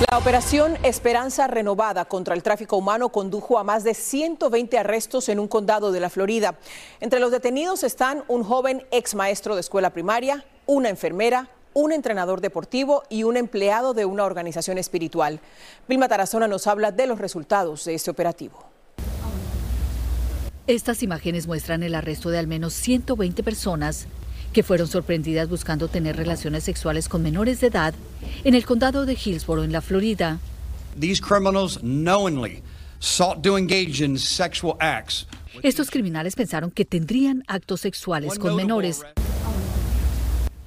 La 0.02 0.18
operación 0.18 0.78
Esperanza 0.84 1.48
Renovada 1.48 2.04
contra 2.04 2.36
el 2.36 2.44
tráfico 2.44 2.75
humano 2.75 3.14
condujo 3.14 3.58
a 3.58 3.64
más 3.64 3.86
de 3.86 3.94
120 3.94 4.78
arrestos 4.78 5.30
en 5.30 5.40
un 5.40 5.48
condado 5.48 5.94
de 5.94 6.02
la 6.02 6.10
Florida. 6.10 6.56
Entre 7.00 7.22
los 7.22 7.32
detenidos 7.32 7.82
están 7.86 8.25
un 8.28 8.44
joven 8.44 8.86
ex 8.92 9.16
maestro 9.16 9.56
de 9.56 9.62
escuela 9.62 9.92
primaria, 9.92 10.44
una 10.66 10.90
enfermera, 10.90 11.48
un 11.74 11.94
entrenador 11.94 12.42
deportivo 12.42 13.04
y 13.10 13.24
un 13.24 13.38
empleado 13.38 13.94
de 13.94 14.04
una 14.04 14.25
organización 14.25 14.78
espiritual. 14.78 15.40
Vilma 15.88 16.10
Tarazona 16.10 16.50
nos 16.50 16.68
habla 16.68 16.92
de 16.92 17.08
los 17.08 17.18
resultados 17.18 17.86
de 17.86 17.94
este 17.96 18.12
operativo. 18.12 18.66
Estas 20.68 21.04
imágenes 21.04 21.48
muestran 21.48 21.84
el 21.84 21.96
arresto 21.96 22.32
de 22.32 22.40
al 22.40 22.48
menos 22.48 22.74
120 22.74 23.44
personas 23.44 24.08
que 24.56 24.64
fueron 24.64 24.88
sorprendidas 24.88 25.50
buscando 25.50 25.90
tener 25.90 26.16
relaciones 26.16 26.64
sexuales 26.64 27.10
con 27.10 27.22
menores 27.22 27.60
de 27.60 27.68
edad 27.68 27.94
en 28.46 28.56
el 28.56 28.66
condado 28.66 29.06
de 29.06 29.18
Hillsborough, 29.22 29.66
en 29.66 29.74
la 29.74 29.82
Florida. 29.82 30.40
These 30.98 31.22
criminals 31.22 31.82
knowingly 31.82 32.64
sought 33.00 33.44
to 33.44 33.58
engage 33.58 34.02
in 34.02 34.18
sexual 34.18 34.78
acts. 34.80 35.28
Estos 35.62 35.92
criminales 35.92 36.38
pensaron 36.38 36.72
que 36.72 36.86
tendrían 36.86 37.44
actos 37.48 37.82
sexuales 37.82 38.40
con 38.40 38.56
menores. 38.56 39.02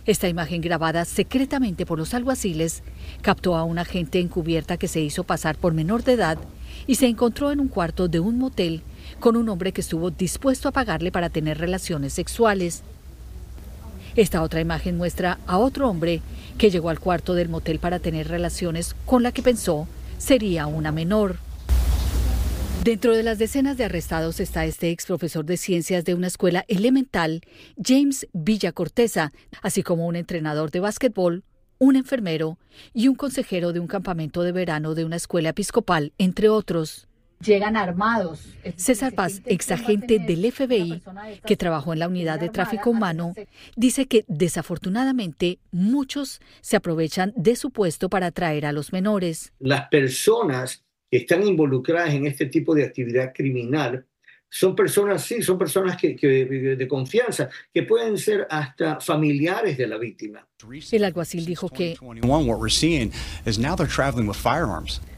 Esta 0.05 0.29
imagen 0.29 0.61
grabada 0.61 1.07
secretamente 1.07 1.87
por 1.87 1.99
los 1.99 2.13
alguaciles 2.13 2.83
captó 3.23 3.57
a 3.57 3.65
una 3.65 3.83
agente 3.83 4.21
encubierta 4.21 4.77
que 4.77 4.89
se 4.89 5.01
hizo 5.01 5.25
pasar 5.25 5.57
por 5.57 5.73
menor 5.73 6.05
de 6.05 6.13
edad 6.13 6.37
y 6.87 6.97
se 6.97 7.07
encontró 7.07 7.53
en 7.53 7.61
un 7.61 7.69
cuarto 7.69 8.07
de 8.07 8.21
un 8.21 8.37
motel 8.37 8.83
con 9.19 9.35
un 9.35 9.49
hombre 9.49 9.73
que 9.73 9.81
estuvo 9.81 10.11
dispuesto 10.11 10.69
a 10.69 10.73
pagarle 10.73 11.11
para 11.11 11.31
tener 11.31 11.57
relaciones 11.57 12.13
sexuales. 12.13 12.83
Esta 14.19 14.43
otra 14.43 14.61
imagen 14.61 14.97
muestra 14.97 15.39
a 15.47 15.59
otro 15.59 15.89
hombre 15.89 16.23
que 16.59 16.71
llegó 16.71 16.91
al 16.91 16.99
cuarto 16.99 17.35
del 17.35 17.49
motel 17.49 17.79
para 17.79 18.01
tener 18.01 18.27
relaciones 18.27 18.97
con 19.07 19.23
la 19.23 19.31
que 19.31 19.45
pensó 19.45 19.87
sería 20.19 20.67
una 20.67 20.91
menor. 20.91 21.37
Dentro 22.83 23.15
de 23.15 23.23
las 23.23 23.39
decenas 23.39 23.77
de 23.77 23.85
arrestados 23.85 24.41
está 24.41 24.65
este 24.65 24.91
ex 24.91 25.07
profesor 25.07 25.45
de 25.45 25.57
ciencias 25.57 26.05
de 26.05 26.15
una 26.15 26.27
escuela 26.27 26.65
elemental, 26.67 27.43
James 27.81 28.27
Villacorteza, 28.33 29.31
así 29.63 29.85
como 29.85 30.09
un 30.09 30.17
entrenador 30.17 30.73
de 30.73 30.81
básquetbol, 30.81 31.45
un 31.79 31.95
enfermero 31.95 32.59
y 32.93 33.07
un 33.07 33.15
consejero 33.15 33.73
de 33.73 33.79
un 33.79 33.87
campamento 33.87 34.43
de 34.43 34.51
verano 34.51 34.97
de 34.97 35.05
una 35.05 35.15
escuela 35.15 35.51
episcopal, 35.51 36.13
entre 36.19 36.49
otros. 36.49 37.08
Llegan 37.41 37.77
armados. 37.77 38.57
César 38.77 39.15
Paz, 39.15 39.43
exagente 39.47 40.19
del 40.19 40.51
FBI, 40.51 41.03
que 41.47 41.57
trabajó 41.57 41.93
en 41.93 42.01
la 42.01 42.09
unidad 42.09 42.41
de 42.41 42.49
tráfico 42.49 42.91
humano, 42.91 43.35
dice 43.77 44.07
que 44.07 44.25
desafortunadamente 44.27 45.59
muchos 45.71 46.41
se 46.61 46.77
aprovechan 46.77 47.33
de 47.37 47.55
su 47.57 47.71
puesto 47.71 48.09
para 48.09 48.27
atraer 48.27 48.67
a 48.67 48.73
los 48.73 48.93
menores. 48.93 49.53
Las 49.61 49.89
personas 49.89 50.85
que 51.11 51.19
están 51.19 51.47
involucradas 51.47 52.13
en 52.15 52.27
este 52.27 52.47
tipo 52.47 52.75
de 52.75 52.85
actividad 52.85 53.33
criminal 53.33 54.05
son 54.51 54.75
personas, 54.75 55.23
sí, 55.25 55.43
son 55.43 55.59
personas 55.59 55.97
que, 55.97 56.15
de 56.15 56.89
confianza, 56.89 57.51
que 57.73 57.83
pueden 57.83 58.17
ser 58.17 58.47
hasta 58.51 58.99
familiares 58.99 59.77
de 59.77 59.87
la 59.87 59.99
víctima. 59.99 60.47
El 60.91 61.05
alguacil 61.05 61.45
dijo 61.45 61.69
que 61.69 61.97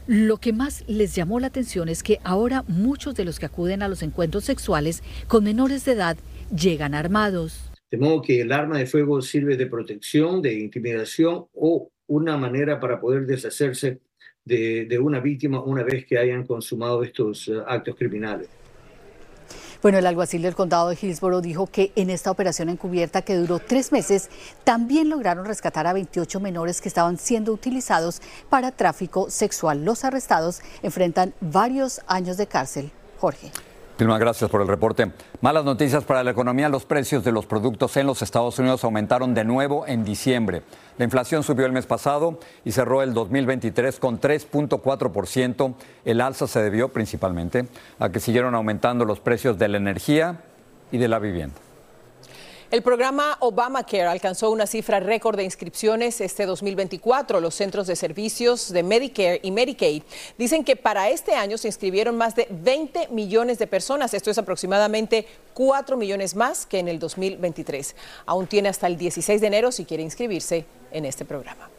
lo 0.07 0.37
que 0.37 0.53
más 0.53 0.83
les 0.87 1.15
llamó 1.15 1.39
la 1.39 1.47
atención 1.47 1.89
es 1.89 2.03
que 2.03 2.19
ahora 2.23 2.63
muchos 2.67 3.15
de 3.15 3.25
los 3.25 3.39
que 3.39 3.45
acuden 3.45 3.83
a 3.83 3.87
los 3.87 4.03
encuentros 4.03 4.45
sexuales 4.45 5.03
con 5.27 5.43
menores 5.43 5.85
de 5.85 5.93
edad 5.93 6.17
llegan 6.55 6.93
armados. 6.93 7.71
De 7.91 7.97
modo 7.97 8.21
que 8.21 8.41
el 8.41 8.51
arma 8.51 8.77
de 8.77 8.85
fuego 8.85 9.21
sirve 9.21 9.57
de 9.57 9.67
protección, 9.67 10.41
de 10.41 10.53
intimidación 10.53 11.45
o 11.53 11.91
una 12.07 12.37
manera 12.37 12.79
para 12.79 12.99
poder 12.99 13.25
deshacerse 13.25 13.99
de, 14.43 14.85
de 14.85 14.99
una 14.99 15.19
víctima 15.19 15.63
una 15.63 15.83
vez 15.83 16.05
que 16.05 16.17
hayan 16.17 16.45
consumado 16.45 17.03
estos 17.03 17.47
eh, 17.47 17.53
actos 17.67 17.95
criminales. 17.95 18.49
Bueno, 19.81 19.97
el 19.97 20.05
alguacil 20.05 20.43
del 20.43 20.53
condado 20.53 20.89
de 20.89 20.97
Hillsborough 21.01 21.41
dijo 21.41 21.65
que 21.65 21.91
en 21.95 22.11
esta 22.11 22.29
operación 22.29 22.69
encubierta 22.69 23.23
que 23.23 23.35
duró 23.35 23.57
tres 23.57 23.91
meses, 23.91 24.29
también 24.63 25.09
lograron 25.09 25.43
rescatar 25.43 25.87
a 25.87 25.93
28 25.93 26.39
menores 26.39 26.81
que 26.81 26.87
estaban 26.87 27.17
siendo 27.17 27.51
utilizados 27.51 28.21
para 28.47 28.71
tráfico 28.71 29.31
sexual. 29.31 29.83
Los 29.83 30.05
arrestados 30.05 30.61
enfrentan 30.83 31.33
varios 31.41 32.01
años 32.05 32.37
de 32.37 32.45
cárcel. 32.45 32.91
Jorge. 33.19 33.51
Muchísimas 34.01 34.19
gracias 34.19 34.49
por 34.49 34.61
el 34.63 34.67
reporte. 34.67 35.11
Malas 35.41 35.63
noticias 35.63 36.03
para 36.05 36.23
la 36.23 36.31
economía. 36.31 36.69
Los 36.69 36.85
precios 36.85 37.23
de 37.23 37.31
los 37.31 37.45
productos 37.45 37.95
en 37.97 38.07
los 38.07 38.23
Estados 38.23 38.57
Unidos 38.57 38.83
aumentaron 38.83 39.35
de 39.35 39.43
nuevo 39.43 39.85
en 39.85 40.03
diciembre. 40.03 40.63
La 40.97 41.05
inflación 41.05 41.43
subió 41.43 41.67
el 41.67 41.71
mes 41.71 41.85
pasado 41.85 42.39
y 42.65 42.71
cerró 42.71 43.03
el 43.03 43.13
2023 43.13 43.99
con 43.99 44.19
3.4%. 44.19 45.75
El 46.03 46.19
alza 46.19 46.47
se 46.47 46.63
debió 46.63 46.89
principalmente 46.89 47.67
a 47.99 48.09
que 48.09 48.19
siguieron 48.19 48.55
aumentando 48.55 49.05
los 49.05 49.19
precios 49.19 49.59
de 49.59 49.67
la 49.67 49.77
energía 49.77 50.41
y 50.91 50.97
de 50.97 51.07
la 51.07 51.19
vivienda. 51.19 51.57
El 52.71 52.83
programa 52.83 53.35
Obamacare 53.41 54.03
alcanzó 54.07 54.49
una 54.49 54.65
cifra 54.65 55.01
récord 55.01 55.35
de 55.35 55.43
inscripciones 55.43 56.21
este 56.21 56.45
2024. 56.45 57.41
Los 57.41 57.53
centros 57.53 57.85
de 57.85 57.97
servicios 57.97 58.71
de 58.71 58.81
Medicare 58.81 59.41
y 59.43 59.51
Medicaid 59.51 60.03
dicen 60.37 60.63
que 60.63 60.77
para 60.77 61.09
este 61.09 61.33
año 61.35 61.57
se 61.57 61.67
inscribieron 61.67 62.15
más 62.15 62.33
de 62.33 62.47
20 62.49 63.09
millones 63.09 63.59
de 63.59 63.67
personas. 63.67 64.13
Esto 64.13 64.31
es 64.31 64.37
aproximadamente 64.37 65.27
4 65.53 65.97
millones 65.97 66.33
más 66.33 66.65
que 66.65 66.79
en 66.79 66.87
el 66.87 66.97
2023. 66.97 67.93
Aún 68.25 68.47
tiene 68.47 68.69
hasta 68.69 68.87
el 68.87 68.97
16 68.97 69.41
de 69.41 69.47
enero 69.47 69.73
si 69.73 69.83
quiere 69.83 70.03
inscribirse 70.03 70.63
en 70.93 71.03
este 71.03 71.25
programa. 71.25 71.69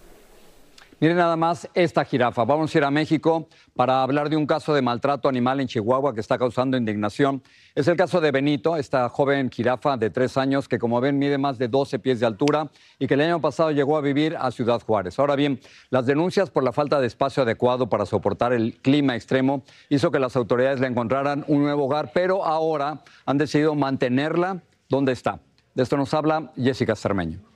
Miren 1.02 1.16
nada 1.16 1.34
más 1.34 1.68
esta 1.74 2.04
jirafa. 2.04 2.44
Vamos 2.44 2.72
a 2.72 2.78
ir 2.78 2.84
a 2.84 2.90
México 2.92 3.48
para 3.74 4.04
hablar 4.04 4.30
de 4.30 4.36
un 4.36 4.46
caso 4.46 4.72
de 4.72 4.82
maltrato 4.82 5.28
animal 5.28 5.58
en 5.58 5.66
Chihuahua 5.66 6.14
que 6.14 6.20
está 6.20 6.38
causando 6.38 6.76
indignación. 6.76 7.42
Es 7.74 7.88
el 7.88 7.96
caso 7.96 8.20
de 8.20 8.30
Benito, 8.30 8.76
esta 8.76 9.08
joven 9.08 9.50
jirafa 9.50 9.96
de 9.96 10.10
tres 10.10 10.36
años 10.36 10.68
que 10.68 10.78
como 10.78 11.00
ven 11.00 11.18
mide 11.18 11.38
más 11.38 11.58
de 11.58 11.66
12 11.66 11.98
pies 11.98 12.20
de 12.20 12.26
altura 12.26 12.70
y 13.00 13.08
que 13.08 13.14
el 13.14 13.20
año 13.22 13.40
pasado 13.40 13.72
llegó 13.72 13.96
a 13.96 14.00
vivir 14.00 14.36
a 14.38 14.52
Ciudad 14.52 14.80
Juárez. 14.80 15.18
Ahora 15.18 15.34
bien, 15.34 15.58
las 15.90 16.06
denuncias 16.06 16.50
por 16.50 16.62
la 16.62 16.70
falta 16.70 17.00
de 17.00 17.08
espacio 17.08 17.42
adecuado 17.42 17.88
para 17.88 18.06
soportar 18.06 18.52
el 18.52 18.76
clima 18.76 19.16
extremo 19.16 19.64
hizo 19.88 20.12
que 20.12 20.20
las 20.20 20.36
autoridades 20.36 20.78
le 20.78 20.86
encontraran 20.86 21.44
un 21.48 21.64
nuevo 21.64 21.86
hogar, 21.86 22.12
pero 22.14 22.44
ahora 22.44 23.02
han 23.26 23.38
decidido 23.38 23.74
mantenerla 23.74 24.62
donde 24.88 25.10
está. 25.10 25.40
De 25.74 25.82
esto 25.82 25.96
nos 25.96 26.14
habla 26.14 26.52
Jessica 26.56 26.94
Cermeño. 26.94 27.51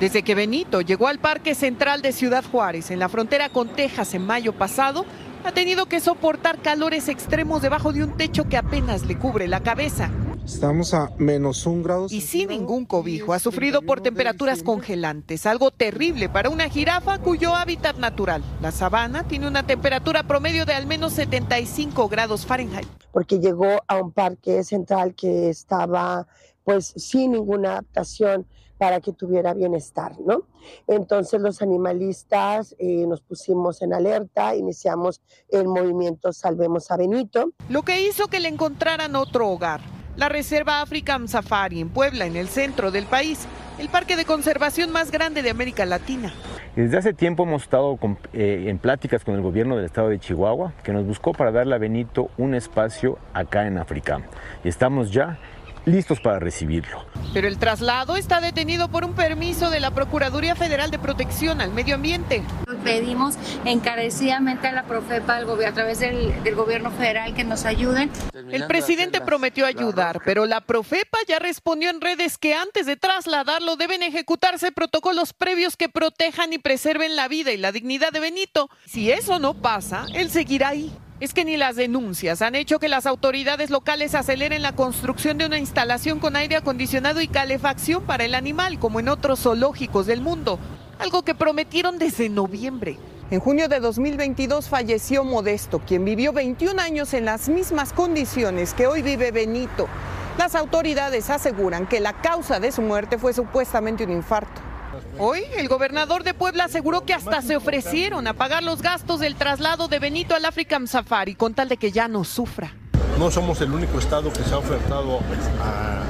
Desde 0.00 0.24
que 0.24 0.34
Benito 0.34 0.80
llegó 0.80 1.06
al 1.06 1.20
Parque 1.20 1.54
Central 1.54 2.02
de 2.02 2.12
Ciudad 2.12 2.44
Juárez, 2.44 2.90
en 2.90 2.98
la 2.98 3.08
frontera 3.08 3.48
con 3.48 3.68
Texas 3.68 4.14
en 4.14 4.26
mayo 4.26 4.52
pasado, 4.52 5.04
ha 5.44 5.52
tenido 5.52 5.86
que 5.86 6.00
soportar 6.00 6.60
calores 6.60 7.08
extremos 7.08 7.62
debajo 7.62 7.92
de 7.92 8.02
un 8.02 8.16
techo 8.16 8.48
que 8.48 8.56
apenas 8.56 9.06
le 9.06 9.16
cubre 9.16 9.46
la 9.46 9.60
cabeza. 9.60 10.10
Estamos 10.44 10.94
a 10.94 11.10
menos 11.16 11.64
un 11.64 11.82
grado. 11.82 12.06
Y 12.10 12.20
sin 12.22 12.48
ningún 12.48 12.86
cobijo, 12.86 13.32
ha 13.32 13.38
sufrido 13.38 13.82
por 13.82 14.00
temperaturas 14.00 14.62
congelantes, 14.62 15.46
algo 15.46 15.70
terrible 15.70 16.28
para 16.28 16.50
una 16.50 16.68
jirafa 16.68 17.18
cuyo 17.18 17.54
hábitat 17.54 17.96
natural, 17.96 18.42
la 18.60 18.72
sabana, 18.72 19.22
tiene 19.28 19.46
una 19.46 19.64
temperatura 19.64 20.24
promedio 20.24 20.66
de 20.66 20.74
al 20.74 20.86
menos 20.86 21.12
75 21.12 22.08
grados 22.08 22.44
Fahrenheit. 22.44 22.88
Porque 23.12 23.38
llegó 23.38 23.80
a 23.86 23.96
un 23.96 24.10
parque 24.10 24.64
central 24.64 25.14
que 25.14 25.50
estaba 25.50 26.26
pues 26.64 26.94
sin 26.96 27.32
ninguna 27.32 27.72
adaptación 27.72 28.46
para 28.78 29.00
que 29.00 29.12
tuviera 29.12 29.54
bienestar, 29.54 30.12
¿no? 30.20 30.42
Entonces 30.86 31.40
los 31.40 31.62
animalistas 31.62 32.74
eh, 32.78 33.06
nos 33.06 33.20
pusimos 33.20 33.82
en 33.82 33.92
alerta, 33.94 34.54
iniciamos 34.56 35.20
el 35.50 35.68
movimiento 35.68 36.32
Salvemos 36.32 36.90
a 36.90 36.96
Benito. 36.96 37.52
Lo 37.68 37.82
que 37.82 38.06
hizo 38.06 38.28
que 38.28 38.40
le 38.40 38.48
encontraran 38.48 39.16
otro 39.16 39.48
hogar, 39.48 39.80
la 40.16 40.28
Reserva 40.28 40.80
African 40.80 41.28
Safari 41.28 41.80
en 41.80 41.90
Puebla, 41.90 42.26
en 42.26 42.36
el 42.36 42.48
centro 42.48 42.90
del 42.90 43.06
país, 43.06 43.46
el 43.78 43.88
parque 43.88 44.16
de 44.16 44.24
conservación 44.24 44.92
más 44.92 45.10
grande 45.10 45.42
de 45.42 45.50
América 45.50 45.84
Latina. 45.84 46.32
Desde 46.76 46.98
hace 46.98 47.12
tiempo 47.12 47.44
hemos 47.44 47.62
estado 47.62 47.98
eh, 48.32 48.64
en 48.66 48.78
pláticas 48.78 49.24
con 49.24 49.34
el 49.34 49.42
gobierno 49.42 49.76
del 49.76 49.84
estado 49.84 50.08
de 50.08 50.18
Chihuahua, 50.18 50.72
que 50.82 50.92
nos 50.92 51.06
buscó 51.06 51.32
para 51.32 51.52
darle 51.52 51.76
a 51.76 51.78
Benito 51.78 52.30
un 52.36 52.54
espacio 52.54 53.18
acá 53.32 53.66
en 53.66 53.78
África. 53.78 54.22
Y 54.64 54.68
estamos 54.68 55.12
ya 55.12 55.38
listos 55.84 56.20
para 56.20 56.38
recibirlo. 56.38 57.04
Pero 57.32 57.48
el 57.48 57.58
traslado 57.58 58.16
está 58.16 58.40
detenido 58.40 58.88
por 58.88 59.04
un 59.04 59.14
permiso 59.14 59.70
de 59.70 59.80
la 59.80 59.90
Procuraduría 59.90 60.54
Federal 60.54 60.90
de 60.90 60.98
Protección 60.98 61.60
al 61.60 61.72
Medio 61.72 61.96
Ambiente. 61.96 62.42
Pedimos 62.84 63.36
encarecidamente 63.64 64.68
a 64.68 64.72
la 64.72 64.84
Profepa 64.84 65.36
a 65.36 65.72
través 65.72 65.98
del, 65.98 66.42
del 66.42 66.54
gobierno 66.54 66.90
federal 66.90 67.34
que 67.34 67.44
nos 67.44 67.64
ayuden. 67.64 68.10
El 68.50 68.66
presidente 68.66 69.20
prometió 69.20 69.66
ayudar, 69.66 70.20
pero 70.24 70.46
la 70.46 70.60
Profepa 70.60 71.18
ya 71.26 71.38
respondió 71.38 71.90
en 71.90 72.00
redes 72.00 72.38
que 72.38 72.54
antes 72.54 72.86
de 72.86 72.96
trasladarlo 72.96 73.76
deben 73.76 74.02
ejecutarse 74.02 74.72
protocolos 74.72 75.32
previos 75.32 75.76
que 75.76 75.88
protejan 75.88 76.52
y 76.52 76.58
preserven 76.58 77.16
la 77.16 77.28
vida 77.28 77.52
y 77.52 77.56
la 77.56 77.72
dignidad 77.72 78.12
de 78.12 78.20
Benito. 78.20 78.70
Si 78.86 79.10
eso 79.10 79.38
no 79.38 79.54
pasa, 79.54 80.06
él 80.14 80.30
seguirá 80.30 80.68
ahí. 80.68 80.92
Es 81.24 81.32
que 81.32 81.46
ni 81.46 81.56
las 81.56 81.76
denuncias 81.76 82.42
han 82.42 82.54
hecho 82.54 82.78
que 82.78 82.90
las 82.90 83.06
autoridades 83.06 83.70
locales 83.70 84.14
aceleren 84.14 84.60
la 84.60 84.72
construcción 84.72 85.38
de 85.38 85.46
una 85.46 85.58
instalación 85.58 86.18
con 86.18 86.36
aire 86.36 86.54
acondicionado 86.54 87.22
y 87.22 87.28
calefacción 87.28 88.02
para 88.02 88.26
el 88.26 88.34
animal, 88.34 88.78
como 88.78 89.00
en 89.00 89.08
otros 89.08 89.40
zoológicos 89.40 90.04
del 90.04 90.20
mundo, 90.20 90.58
algo 90.98 91.22
que 91.22 91.34
prometieron 91.34 91.98
desde 91.98 92.28
noviembre. 92.28 92.98
En 93.30 93.40
junio 93.40 93.68
de 93.68 93.80
2022 93.80 94.68
falleció 94.68 95.24
Modesto, 95.24 95.78
quien 95.78 96.04
vivió 96.04 96.34
21 96.34 96.78
años 96.82 97.14
en 97.14 97.24
las 97.24 97.48
mismas 97.48 97.94
condiciones 97.94 98.74
que 98.74 98.86
hoy 98.86 99.00
vive 99.00 99.30
Benito. 99.30 99.88
Las 100.36 100.54
autoridades 100.54 101.30
aseguran 101.30 101.86
que 101.86 102.00
la 102.00 102.12
causa 102.12 102.60
de 102.60 102.70
su 102.70 102.82
muerte 102.82 103.16
fue 103.16 103.32
supuestamente 103.32 104.04
un 104.04 104.12
infarto. 104.12 104.73
Hoy, 105.18 105.42
el 105.56 105.68
gobernador 105.68 106.24
de 106.24 106.34
Puebla 106.34 106.64
aseguró 106.64 107.04
que 107.04 107.14
hasta 107.14 107.42
se 107.42 107.56
ofrecieron 107.56 108.26
a 108.26 108.34
pagar 108.34 108.62
los 108.62 108.82
gastos 108.82 109.20
del 109.20 109.36
traslado 109.36 109.88
de 109.88 109.98
Benito 109.98 110.34
al 110.34 110.44
African 110.44 110.86
Safari 110.86 111.34
con 111.34 111.54
tal 111.54 111.68
de 111.68 111.76
que 111.76 111.92
ya 111.92 112.08
no 112.08 112.24
sufra. 112.24 112.74
No 113.18 113.30
somos 113.30 113.60
el 113.60 113.72
único 113.72 113.98
estado 113.98 114.32
que 114.32 114.42
se 114.42 114.52
ha 114.54 114.58
ofertado 114.58 115.20
a, 115.62 116.02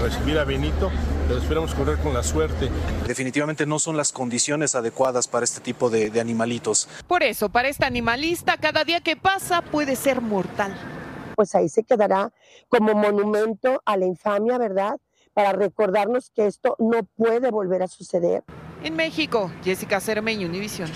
recibir 0.00 0.38
a 0.38 0.44
Benito, 0.44 0.92
pero 1.26 1.40
esperamos 1.40 1.74
correr 1.74 1.98
con 1.98 2.14
la 2.14 2.22
suerte. 2.22 2.70
Definitivamente 3.06 3.66
no 3.66 3.80
son 3.80 3.96
las 3.96 4.12
condiciones 4.12 4.76
adecuadas 4.76 5.26
para 5.26 5.44
este 5.44 5.60
tipo 5.60 5.90
de, 5.90 6.10
de 6.10 6.20
animalitos. 6.20 6.88
Por 7.08 7.24
eso, 7.24 7.48
para 7.48 7.68
este 7.68 7.84
animalista, 7.84 8.56
cada 8.58 8.84
día 8.84 9.00
que 9.00 9.16
pasa 9.16 9.62
puede 9.62 9.96
ser 9.96 10.20
mortal. 10.20 10.76
Pues 11.34 11.54
ahí 11.54 11.68
se 11.68 11.82
quedará 11.82 12.32
como 12.68 12.94
monumento 12.94 13.82
a 13.84 13.96
la 13.96 14.06
infamia, 14.06 14.56
¿verdad? 14.58 14.96
Para 15.36 15.52
recordarnos 15.52 16.30
que 16.30 16.46
esto 16.46 16.76
no 16.78 17.04
puede 17.14 17.50
volver 17.50 17.82
a 17.82 17.88
suceder. 17.88 18.42
En 18.82 18.96
México, 18.96 19.52
Jessica 19.62 20.00
Cermeño, 20.00 20.48
Univisión. 20.48 20.90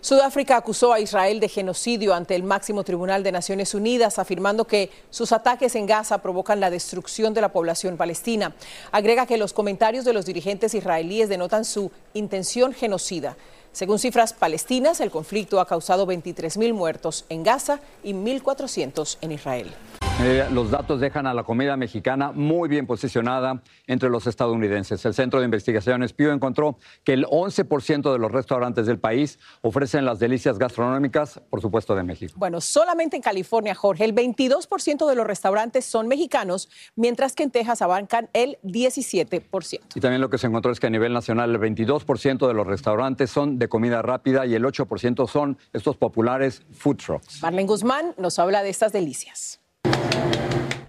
Sudáfrica 0.00 0.56
acusó 0.56 0.94
a 0.94 1.00
Israel 1.00 1.40
de 1.40 1.50
genocidio 1.50 2.14
ante 2.14 2.36
el 2.36 2.42
máximo 2.42 2.84
tribunal 2.84 3.22
de 3.22 3.32
Naciones 3.32 3.74
Unidas, 3.74 4.18
afirmando 4.18 4.66
que 4.66 4.90
sus 5.10 5.30
ataques 5.30 5.74
en 5.74 5.84
Gaza 5.84 6.22
provocan 6.22 6.58
la 6.58 6.70
destrucción 6.70 7.34
de 7.34 7.42
la 7.42 7.52
población 7.52 7.98
palestina. 7.98 8.54
Agrega 8.92 9.26
que 9.26 9.36
los 9.36 9.52
comentarios 9.52 10.06
de 10.06 10.14
los 10.14 10.24
dirigentes 10.24 10.72
israelíes 10.72 11.28
denotan 11.28 11.66
su 11.66 11.92
intención 12.14 12.72
genocida. 12.72 13.36
Según 13.72 13.98
cifras 13.98 14.32
palestinas, 14.32 15.00
el 15.00 15.10
conflicto 15.10 15.60
ha 15.60 15.66
causado 15.66 16.06
23.000 16.06 16.72
muertos 16.72 17.26
en 17.28 17.42
Gaza 17.42 17.80
y 18.02 18.14
1.400 18.14 19.18
en 19.20 19.32
Israel. 19.32 19.74
Eh, 20.20 20.46
los 20.52 20.70
datos 20.70 21.00
dejan 21.00 21.26
a 21.26 21.34
la 21.34 21.42
comida 21.42 21.76
mexicana 21.76 22.30
muy 22.30 22.68
bien 22.68 22.86
posicionada 22.86 23.62
entre 23.88 24.08
los 24.08 24.28
estadounidenses. 24.28 25.04
El 25.04 25.12
Centro 25.12 25.40
de 25.40 25.44
Investigaciones 25.44 26.12
Pew 26.12 26.30
encontró 26.30 26.78
que 27.02 27.14
el 27.14 27.26
11% 27.26 28.12
de 28.12 28.18
los 28.18 28.30
restaurantes 28.30 28.86
del 28.86 29.00
país 29.00 29.40
ofrecen 29.62 30.04
las 30.04 30.20
delicias 30.20 30.56
gastronómicas, 30.56 31.40
por 31.50 31.60
supuesto, 31.60 31.96
de 31.96 32.04
México. 32.04 32.32
Bueno, 32.36 32.60
solamente 32.60 33.16
en 33.16 33.22
California, 33.22 33.74
Jorge, 33.74 34.04
el 34.04 34.14
22% 34.14 35.08
de 35.08 35.14
los 35.16 35.26
restaurantes 35.26 35.84
son 35.84 36.06
mexicanos, 36.06 36.68
mientras 36.94 37.34
que 37.34 37.42
en 37.42 37.50
Texas 37.50 37.82
abarcan 37.82 38.30
el 38.34 38.56
17%. 38.62 39.80
Y 39.96 40.00
también 40.00 40.20
lo 40.20 40.30
que 40.30 40.38
se 40.38 40.46
encontró 40.46 40.70
es 40.70 40.78
que 40.78 40.86
a 40.86 40.90
nivel 40.90 41.12
nacional 41.12 41.50
el 41.50 41.60
22% 41.60 42.46
de 42.46 42.54
los 42.54 42.66
restaurantes 42.68 43.30
son 43.30 43.58
de 43.58 43.68
comida 43.68 44.00
rápida 44.00 44.46
y 44.46 44.54
el 44.54 44.64
8% 44.64 45.28
son 45.28 45.58
estos 45.72 45.96
populares 45.96 46.62
food 46.72 46.98
trucks. 46.98 47.42
Marlene 47.42 47.66
Guzmán 47.66 48.14
nos 48.16 48.38
habla 48.38 48.62
de 48.62 48.70
estas 48.70 48.92
delicias. 48.92 49.60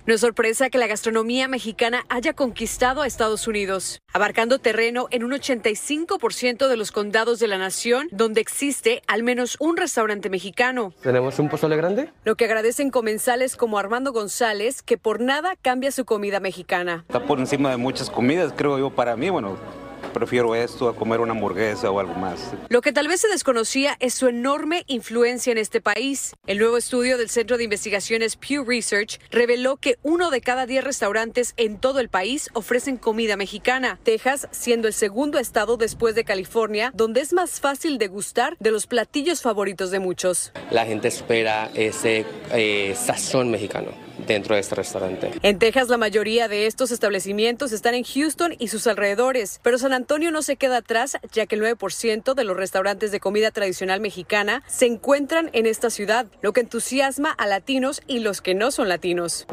No 0.07 0.13
es 0.13 0.21
sorpresa 0.21 0.69
que 0.69 0.77
la 0.77 0.85
gastronomía 0.85 1.47
mexicana 1.47 2.05
haya 2.09 2.33
conquistado 2.33 3.01
a 3.01 3.07
Estados 3.07 3.47
Unidos, 3.47 4.03
abarcando 4.13 4.59
terreno 4.59 5.07
en 5.09 5.23
un 5.23 5.31
85% 5.31 6.67
de 6.67 6.77
los 6.77 6.91
condados 6.91 7.39
de 7.39 7.47
la 7.47 7.57
nación, 7.57 8.07
donde 8.11 8.39
existe 8.39 9.01
al 9.07 9.23
menos 9.23 9.57
un 9.59 9.77
restaurante 9.77 10.29
mexicano. 10.29 10.93
¿Tenemos 11.01 11.39
un 11.39 11.49
pozole 11.49 11.75
grande? 11.75 12.11
Lo 12.23 12.35
que 12.35 12.45
agradecen 12.45 12.91
comensales 12.91 13.55
como 13.55 13.79
Armando 13.79 14.13
González, 14.13 14.83
que 14.83 14.99
por 14.99 15.21
nada 15.21 15.55
cambia 15.59 15.91
su 15.91 16.05
comida 16.05 16.39
mexicana. 16.39 17.03
Está 17.07 17.25
por 17.25 17.39
encima 17.39 17.71
de 17.71 17.77
muchas 17.77 18.11
comidas, 18.11 18.53
creo 18.55 18.77
yo, 18.77 18.91
para 18.91 19.15
mí, 19.15 19.31
bueno, 19.31 19.57
prefiero 20.15 20.55
esto 20.55 20.87
a 20.87 20.95
comer 20.95 21.19
una 21.19 21.33
hamburguesa 21.33 21.91
o 21.91 21.99
algo 21.99 22.15
más. 22.15 22.53
Lo 22.69 22.81
que 22.81 22.93
tal 22.93 23.07
vez 23.07 23.21
se 23.21 23.27
desconocía 23.27 23.97
es 23.99 24.13
su 24.13 24.27
enorme 24.27 24.85
influencia 24.87 25.51
en 25.51 25.57
este 25.57 25.81
país. 25.81 26.33
El 26.47 26.57
nuevo 26.57 26.77
estudio 26.77 27.17
del 27.17 27.29
Centro 27.29 27.57
de 27.57 27.65
Investigaciones 27.65 28.37
Pew 28.37 28.63
Research 28.63 29.19
reveló 29.29 29.77
que 29.77 29.97
uno 30.03 30.31
de 30.31 30.39
cada 30.41 30.65
diez 30.65 30.83
restaurantes 30.83 31.53
en 31.57 31.77
todo 31.77 31.99
el 31.99 32.07
país 32.07 32.49
ofrecen 32.53 32.97
comida 32.97 33.35
mexicana, 33.35 33.99
Texas 34.03 34.47
siendo 34.51 34.87
el 34.87 34.93
segundo 34.93 35.37
estado 35.37 35.75
después 35.75 36.15
de 36.15 36.23
California 36.23 36.91
donde 36.93 37.21
es 37.21 37.33
más 37.33 37.59
fácil 37.59 37.97
degustar 37.97 38.55
de 38.59 38.71
los 38.71 38.87
platillos 38.87 39.41
favoritos 39.41 39.91
de 39.91 39.99
muchos. 39.99 40.53
La 40.71 40.85
gente 40.85 41.09
espera 41.09 41.69
ese 41.73 42.25
eh, 42.53 42.95
sazón 42.95 43.51
mexicano 43.51 44.05
dentro 44.33 44.55
de 44.55 44.61
este 44.61 44.75
restaurante. 44.75 45.31
En 45.41 45.59
Texas 45.59 45.89
la 45.89 45.97
mayoría 45.97 46.47
de 46.47 46.67
estos 46.67 46.91
establecimientos 46.91 47.71
están 47.71 47.93
en 47.93 48.03
Houston 48.03 48.55
y 48.57 48.67
sus 48.67 48.87
alrededores, 48.87 49.59
pero 49.63 49.77
San 49.77 49.93
Antonio 49.93 50.31
no 50.31 50.41
se 50.41 50.55
queda 50.55 50.77
atrás 50.77 51.17
ya 51.31 51.45
que 51.45 51.55
el 51.55 51.61
9% 51.61 52.33
de 52.33 52.43
los 52.43 52.57
restaurantes 52.57 53.11
de 53.11 53.19
comida 53.19 53.51
tradicional 53.51 53.99
mexicana 53.99 54.63
se 54.67 54.85
encuentran 54.85 55.49
en 55.53 55.65
esta 55.65 55.89
ciudad, 55.89 56.27
lo 56.41 56.53
que 56.53 56.61
entusiasma 56.61 57.31
a 57.31 57.47
latinos 57.47 58.01
y 58.07 58.19
los 58.19 58.41
que 58.41 58.55
no 58.55 58.71
son 58.71 58.89
latinos. 58.89 59.47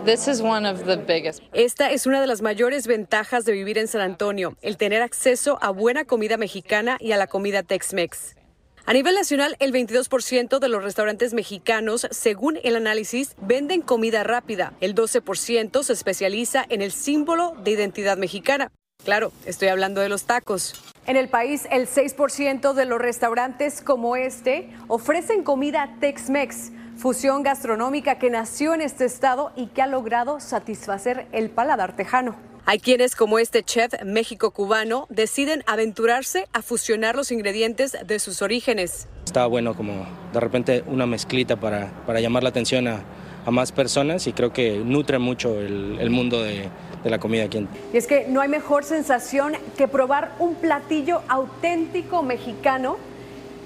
Esta 1.53 1.91
es 1.91 2.07
una 2.07 2.21
de 2.21 2.27
las 2.27 2.43
mayores 2.43 2.87
ventajas 2.87 3.45
de 3.45 3.53
vivir 3.53 3.79
en 3.79 3.89
San 3.89 4.01
Antonio, 4.01 4.57
el 4.63 4.77
tener 4.77 5.03
acceso 5.03 5.59
a 5.61 5.71
buena 5.71 6.05
comida 6.05 6.37
mexicana 6.37 6.97
y 7.01 7.13
a 7.13 7.17
la 7.17 7.27
comida 7.27 7.63
Tex-Mex. 7.63 8.42
A 8.85 8.93
nivel 8.93 9.15
nacional, 9.15 9.57
el 9.61 9.73
22% 9.73 10.59
de 10.59 10.69
los 10.69 10.83
restaurantes 10.83 11.35
mexicanos, 11.35 12.09
según 12.11 12.59
el 12.65 12.75
análisis, 12.75 13.37
venden 13.41 13.81
comida 13.81 14.25
rápida. 14.25 14.73
El 14.81 14.97
12% 14.97 15.85
se 15.85 15.93
especializa 15.93 16.65
en 16.69 16.83
el 16.83 16.91
símbolo 16.91 17.55
de 17.63 17.71
identidad 17.71 18.17
mexicana. 18.17 18.73
Claro, 19.05 19.31
estoy 19.47 19.69
hablando 19.69 20.01
de 20.01 20.09
los 20.09 20.25
tacos. 20.25 20.75
En 21.07 21.17
el 21.17 21.29
país, 21.29 21.69
el 21.71 21.87
6% 21.87 22.73
de 22.73 22.85
los 22.85 23.01
restaurantes 23.01 23.83
como 23.83 24.17
este 24.17 24.69
ofrecen 24.89 25.45
comida 25.45 25.97
Tex-Mex, 26.01 26.73
fusión 26.97 27.45
gastronómica 27.45 28.19
que 28.19 28.31
nació 28.31 28.75
en 28.75 28.81
este 28.81 29.05
estado 29.05 29.53
y 29.55 29.69
que 29.69 29.83
ha 29.83 29.87
logrado 29.87 30.41
satisfacer 30.41 31.29
el 31.31 31.51
paladar 31.51 31.95
tejano. 31.95 32.52
Hay 32.65 32.79
quienes, 32.79 33.17
como 33.17 33.41
este 33.41 33.65
chef 33.65 33.93
México-cubano, 34.05 35.07
deciden 35.11 35.65
aventurarse 35.67 36.47
a 36.53 36.63
fusionar 36.63 37.17
los 37.17 37.33
ingredientes 37.33 37.97
de 38.07 38.19
sus 38.21 38.41
orígenes. 38.41 39.09
Está 39.25 39.47
bueno 39.47 39.75
como 39.75 40.07
de 40.33 40.39
repente 40.39 40.85
una 40.87 41.05
mezclita 41.05 41.57
para, 41.57 41.91
para 42.07 42.21
llamar 42.21 42.45
la 42.45 42.51
atención 42.51 42.87
a, 42.87 43.03
a, 43.45 43.51
más 43.51 43.73
personas 43.73 44.29
y 44.29 44.33
creo 44.33 44.53
que 44.53 44.79
nutre 44.79 45.19
mucho 45.19 45.59
el, 45.61 45.99
el 46.01 46.11
mundo 46.11 46.41
de, 46.41 46.69
de 47.03 47.11
la 47.11 47.19
comida 47.19 47.45
aquí. 47.45 47.67
Y 47.93 47.97
es 47.97 48.07
que 48.07 48.27
no 48.29 48.41
hay 48.41 48.49
mejor 48.49 48.85
sensación 48.85 49.55
que 49.77 49.89
probar 49.89 50.37
un 50.39 50.55
platillo 50.55 51.23
auténtico 51.29 52.23
mexicano 52.23 52.97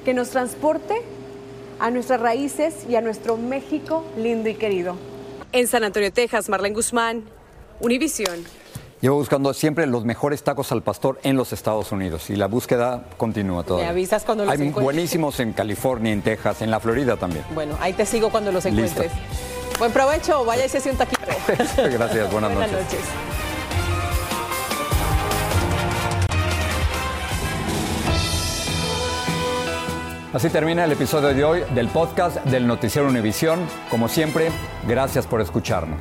que 0.06 0.14
nos 0.14 0.30
transporte 0.30 1.02
a 1.80 1.90
nuestras 1.90 2.18
raíces 2.20 2.86
y 2.88 2.96
a 2.96 3.02
nuestro 3.02 3.36
México 3.36 4.06
lindo 4.16 4.48
y 4.48 4.54
querido. 4.54 4.96
En 5.52 5.66
San 5.66 5.84
Antonio, 5.84 6.10
Texas, 6.10 6.48
Marlene 6.48 6.74
Guzmán, 6.74 7.24
Univisión. 7.80 8.42
Llevo 9.06 9.18
buscando 9.18 9.54
siempre 9.54 9.86
los 9.86 10.04
mejores 10.04 10.42
tacos 10.42 10.72
al 10.72 10.82
pastor 10.82 11.20
en 11.22 11.36
los 11.36 11.52
Estados 11.52 11.92
Unidos 11.92 12.28
y 12.28 12.34
la 12.34 12.48
búsqueda 12.48 13.04
continúa 13.16 13.62
todavía. 13.62 13.86
Me 13.86 13.90
avisas 13.92 14.24
cuando 14.24 14.44
los 14.44 14.52
Hay 14.52 14.58
encuentres. 14.58 14.82
buenísimos 14.82 15.38
en 15.38 15.52
California, 15.52 16.12
en 16.12 16.22
Texas, 16.22 16.60
en 16.62 16.72
la 16.72 16.80
Florida 16.80 17.16
también. 17.16 17.44
Bueno, 17.54 17.76
ahí 17.78 17.92
te 17.92 18.04
sigo 18.04 18.30
cuando 18.30 18.50
los 18.50 18.64
Listo. 18.64 18.80
encuentres. 18.80 19.12
Buen 19.78 19.92
provecho, 19.92 20.44
vaya 20.44 20.64
y 20.64 20.68
se 20.68 20.90
un 20.90 20.96
taquito. 20.96 21.20
Gracias, 21.46 22.32
buenas, 22.32 22.52
Buenas 22.52 22.72
noches. 22.72 22.82
noches. 22.82 23.00
Así 30.32 30.50
termina 30.50 30.84
el 30.84 30.90
episodio 30.90 31.28
de 31.28 31.44
hoy 31.44 31.62
del 31.76 31.86
podcast 31.90 32.44
del 32.46 32.66
Noticiero 32.66 33.06
Univisión. 33.06 33.60
Como 33.88 34.08
siempre, 34.08 34.50
gracias 34.88 35.28
por 35.28 35.40
escucharnos. 35.40 36.00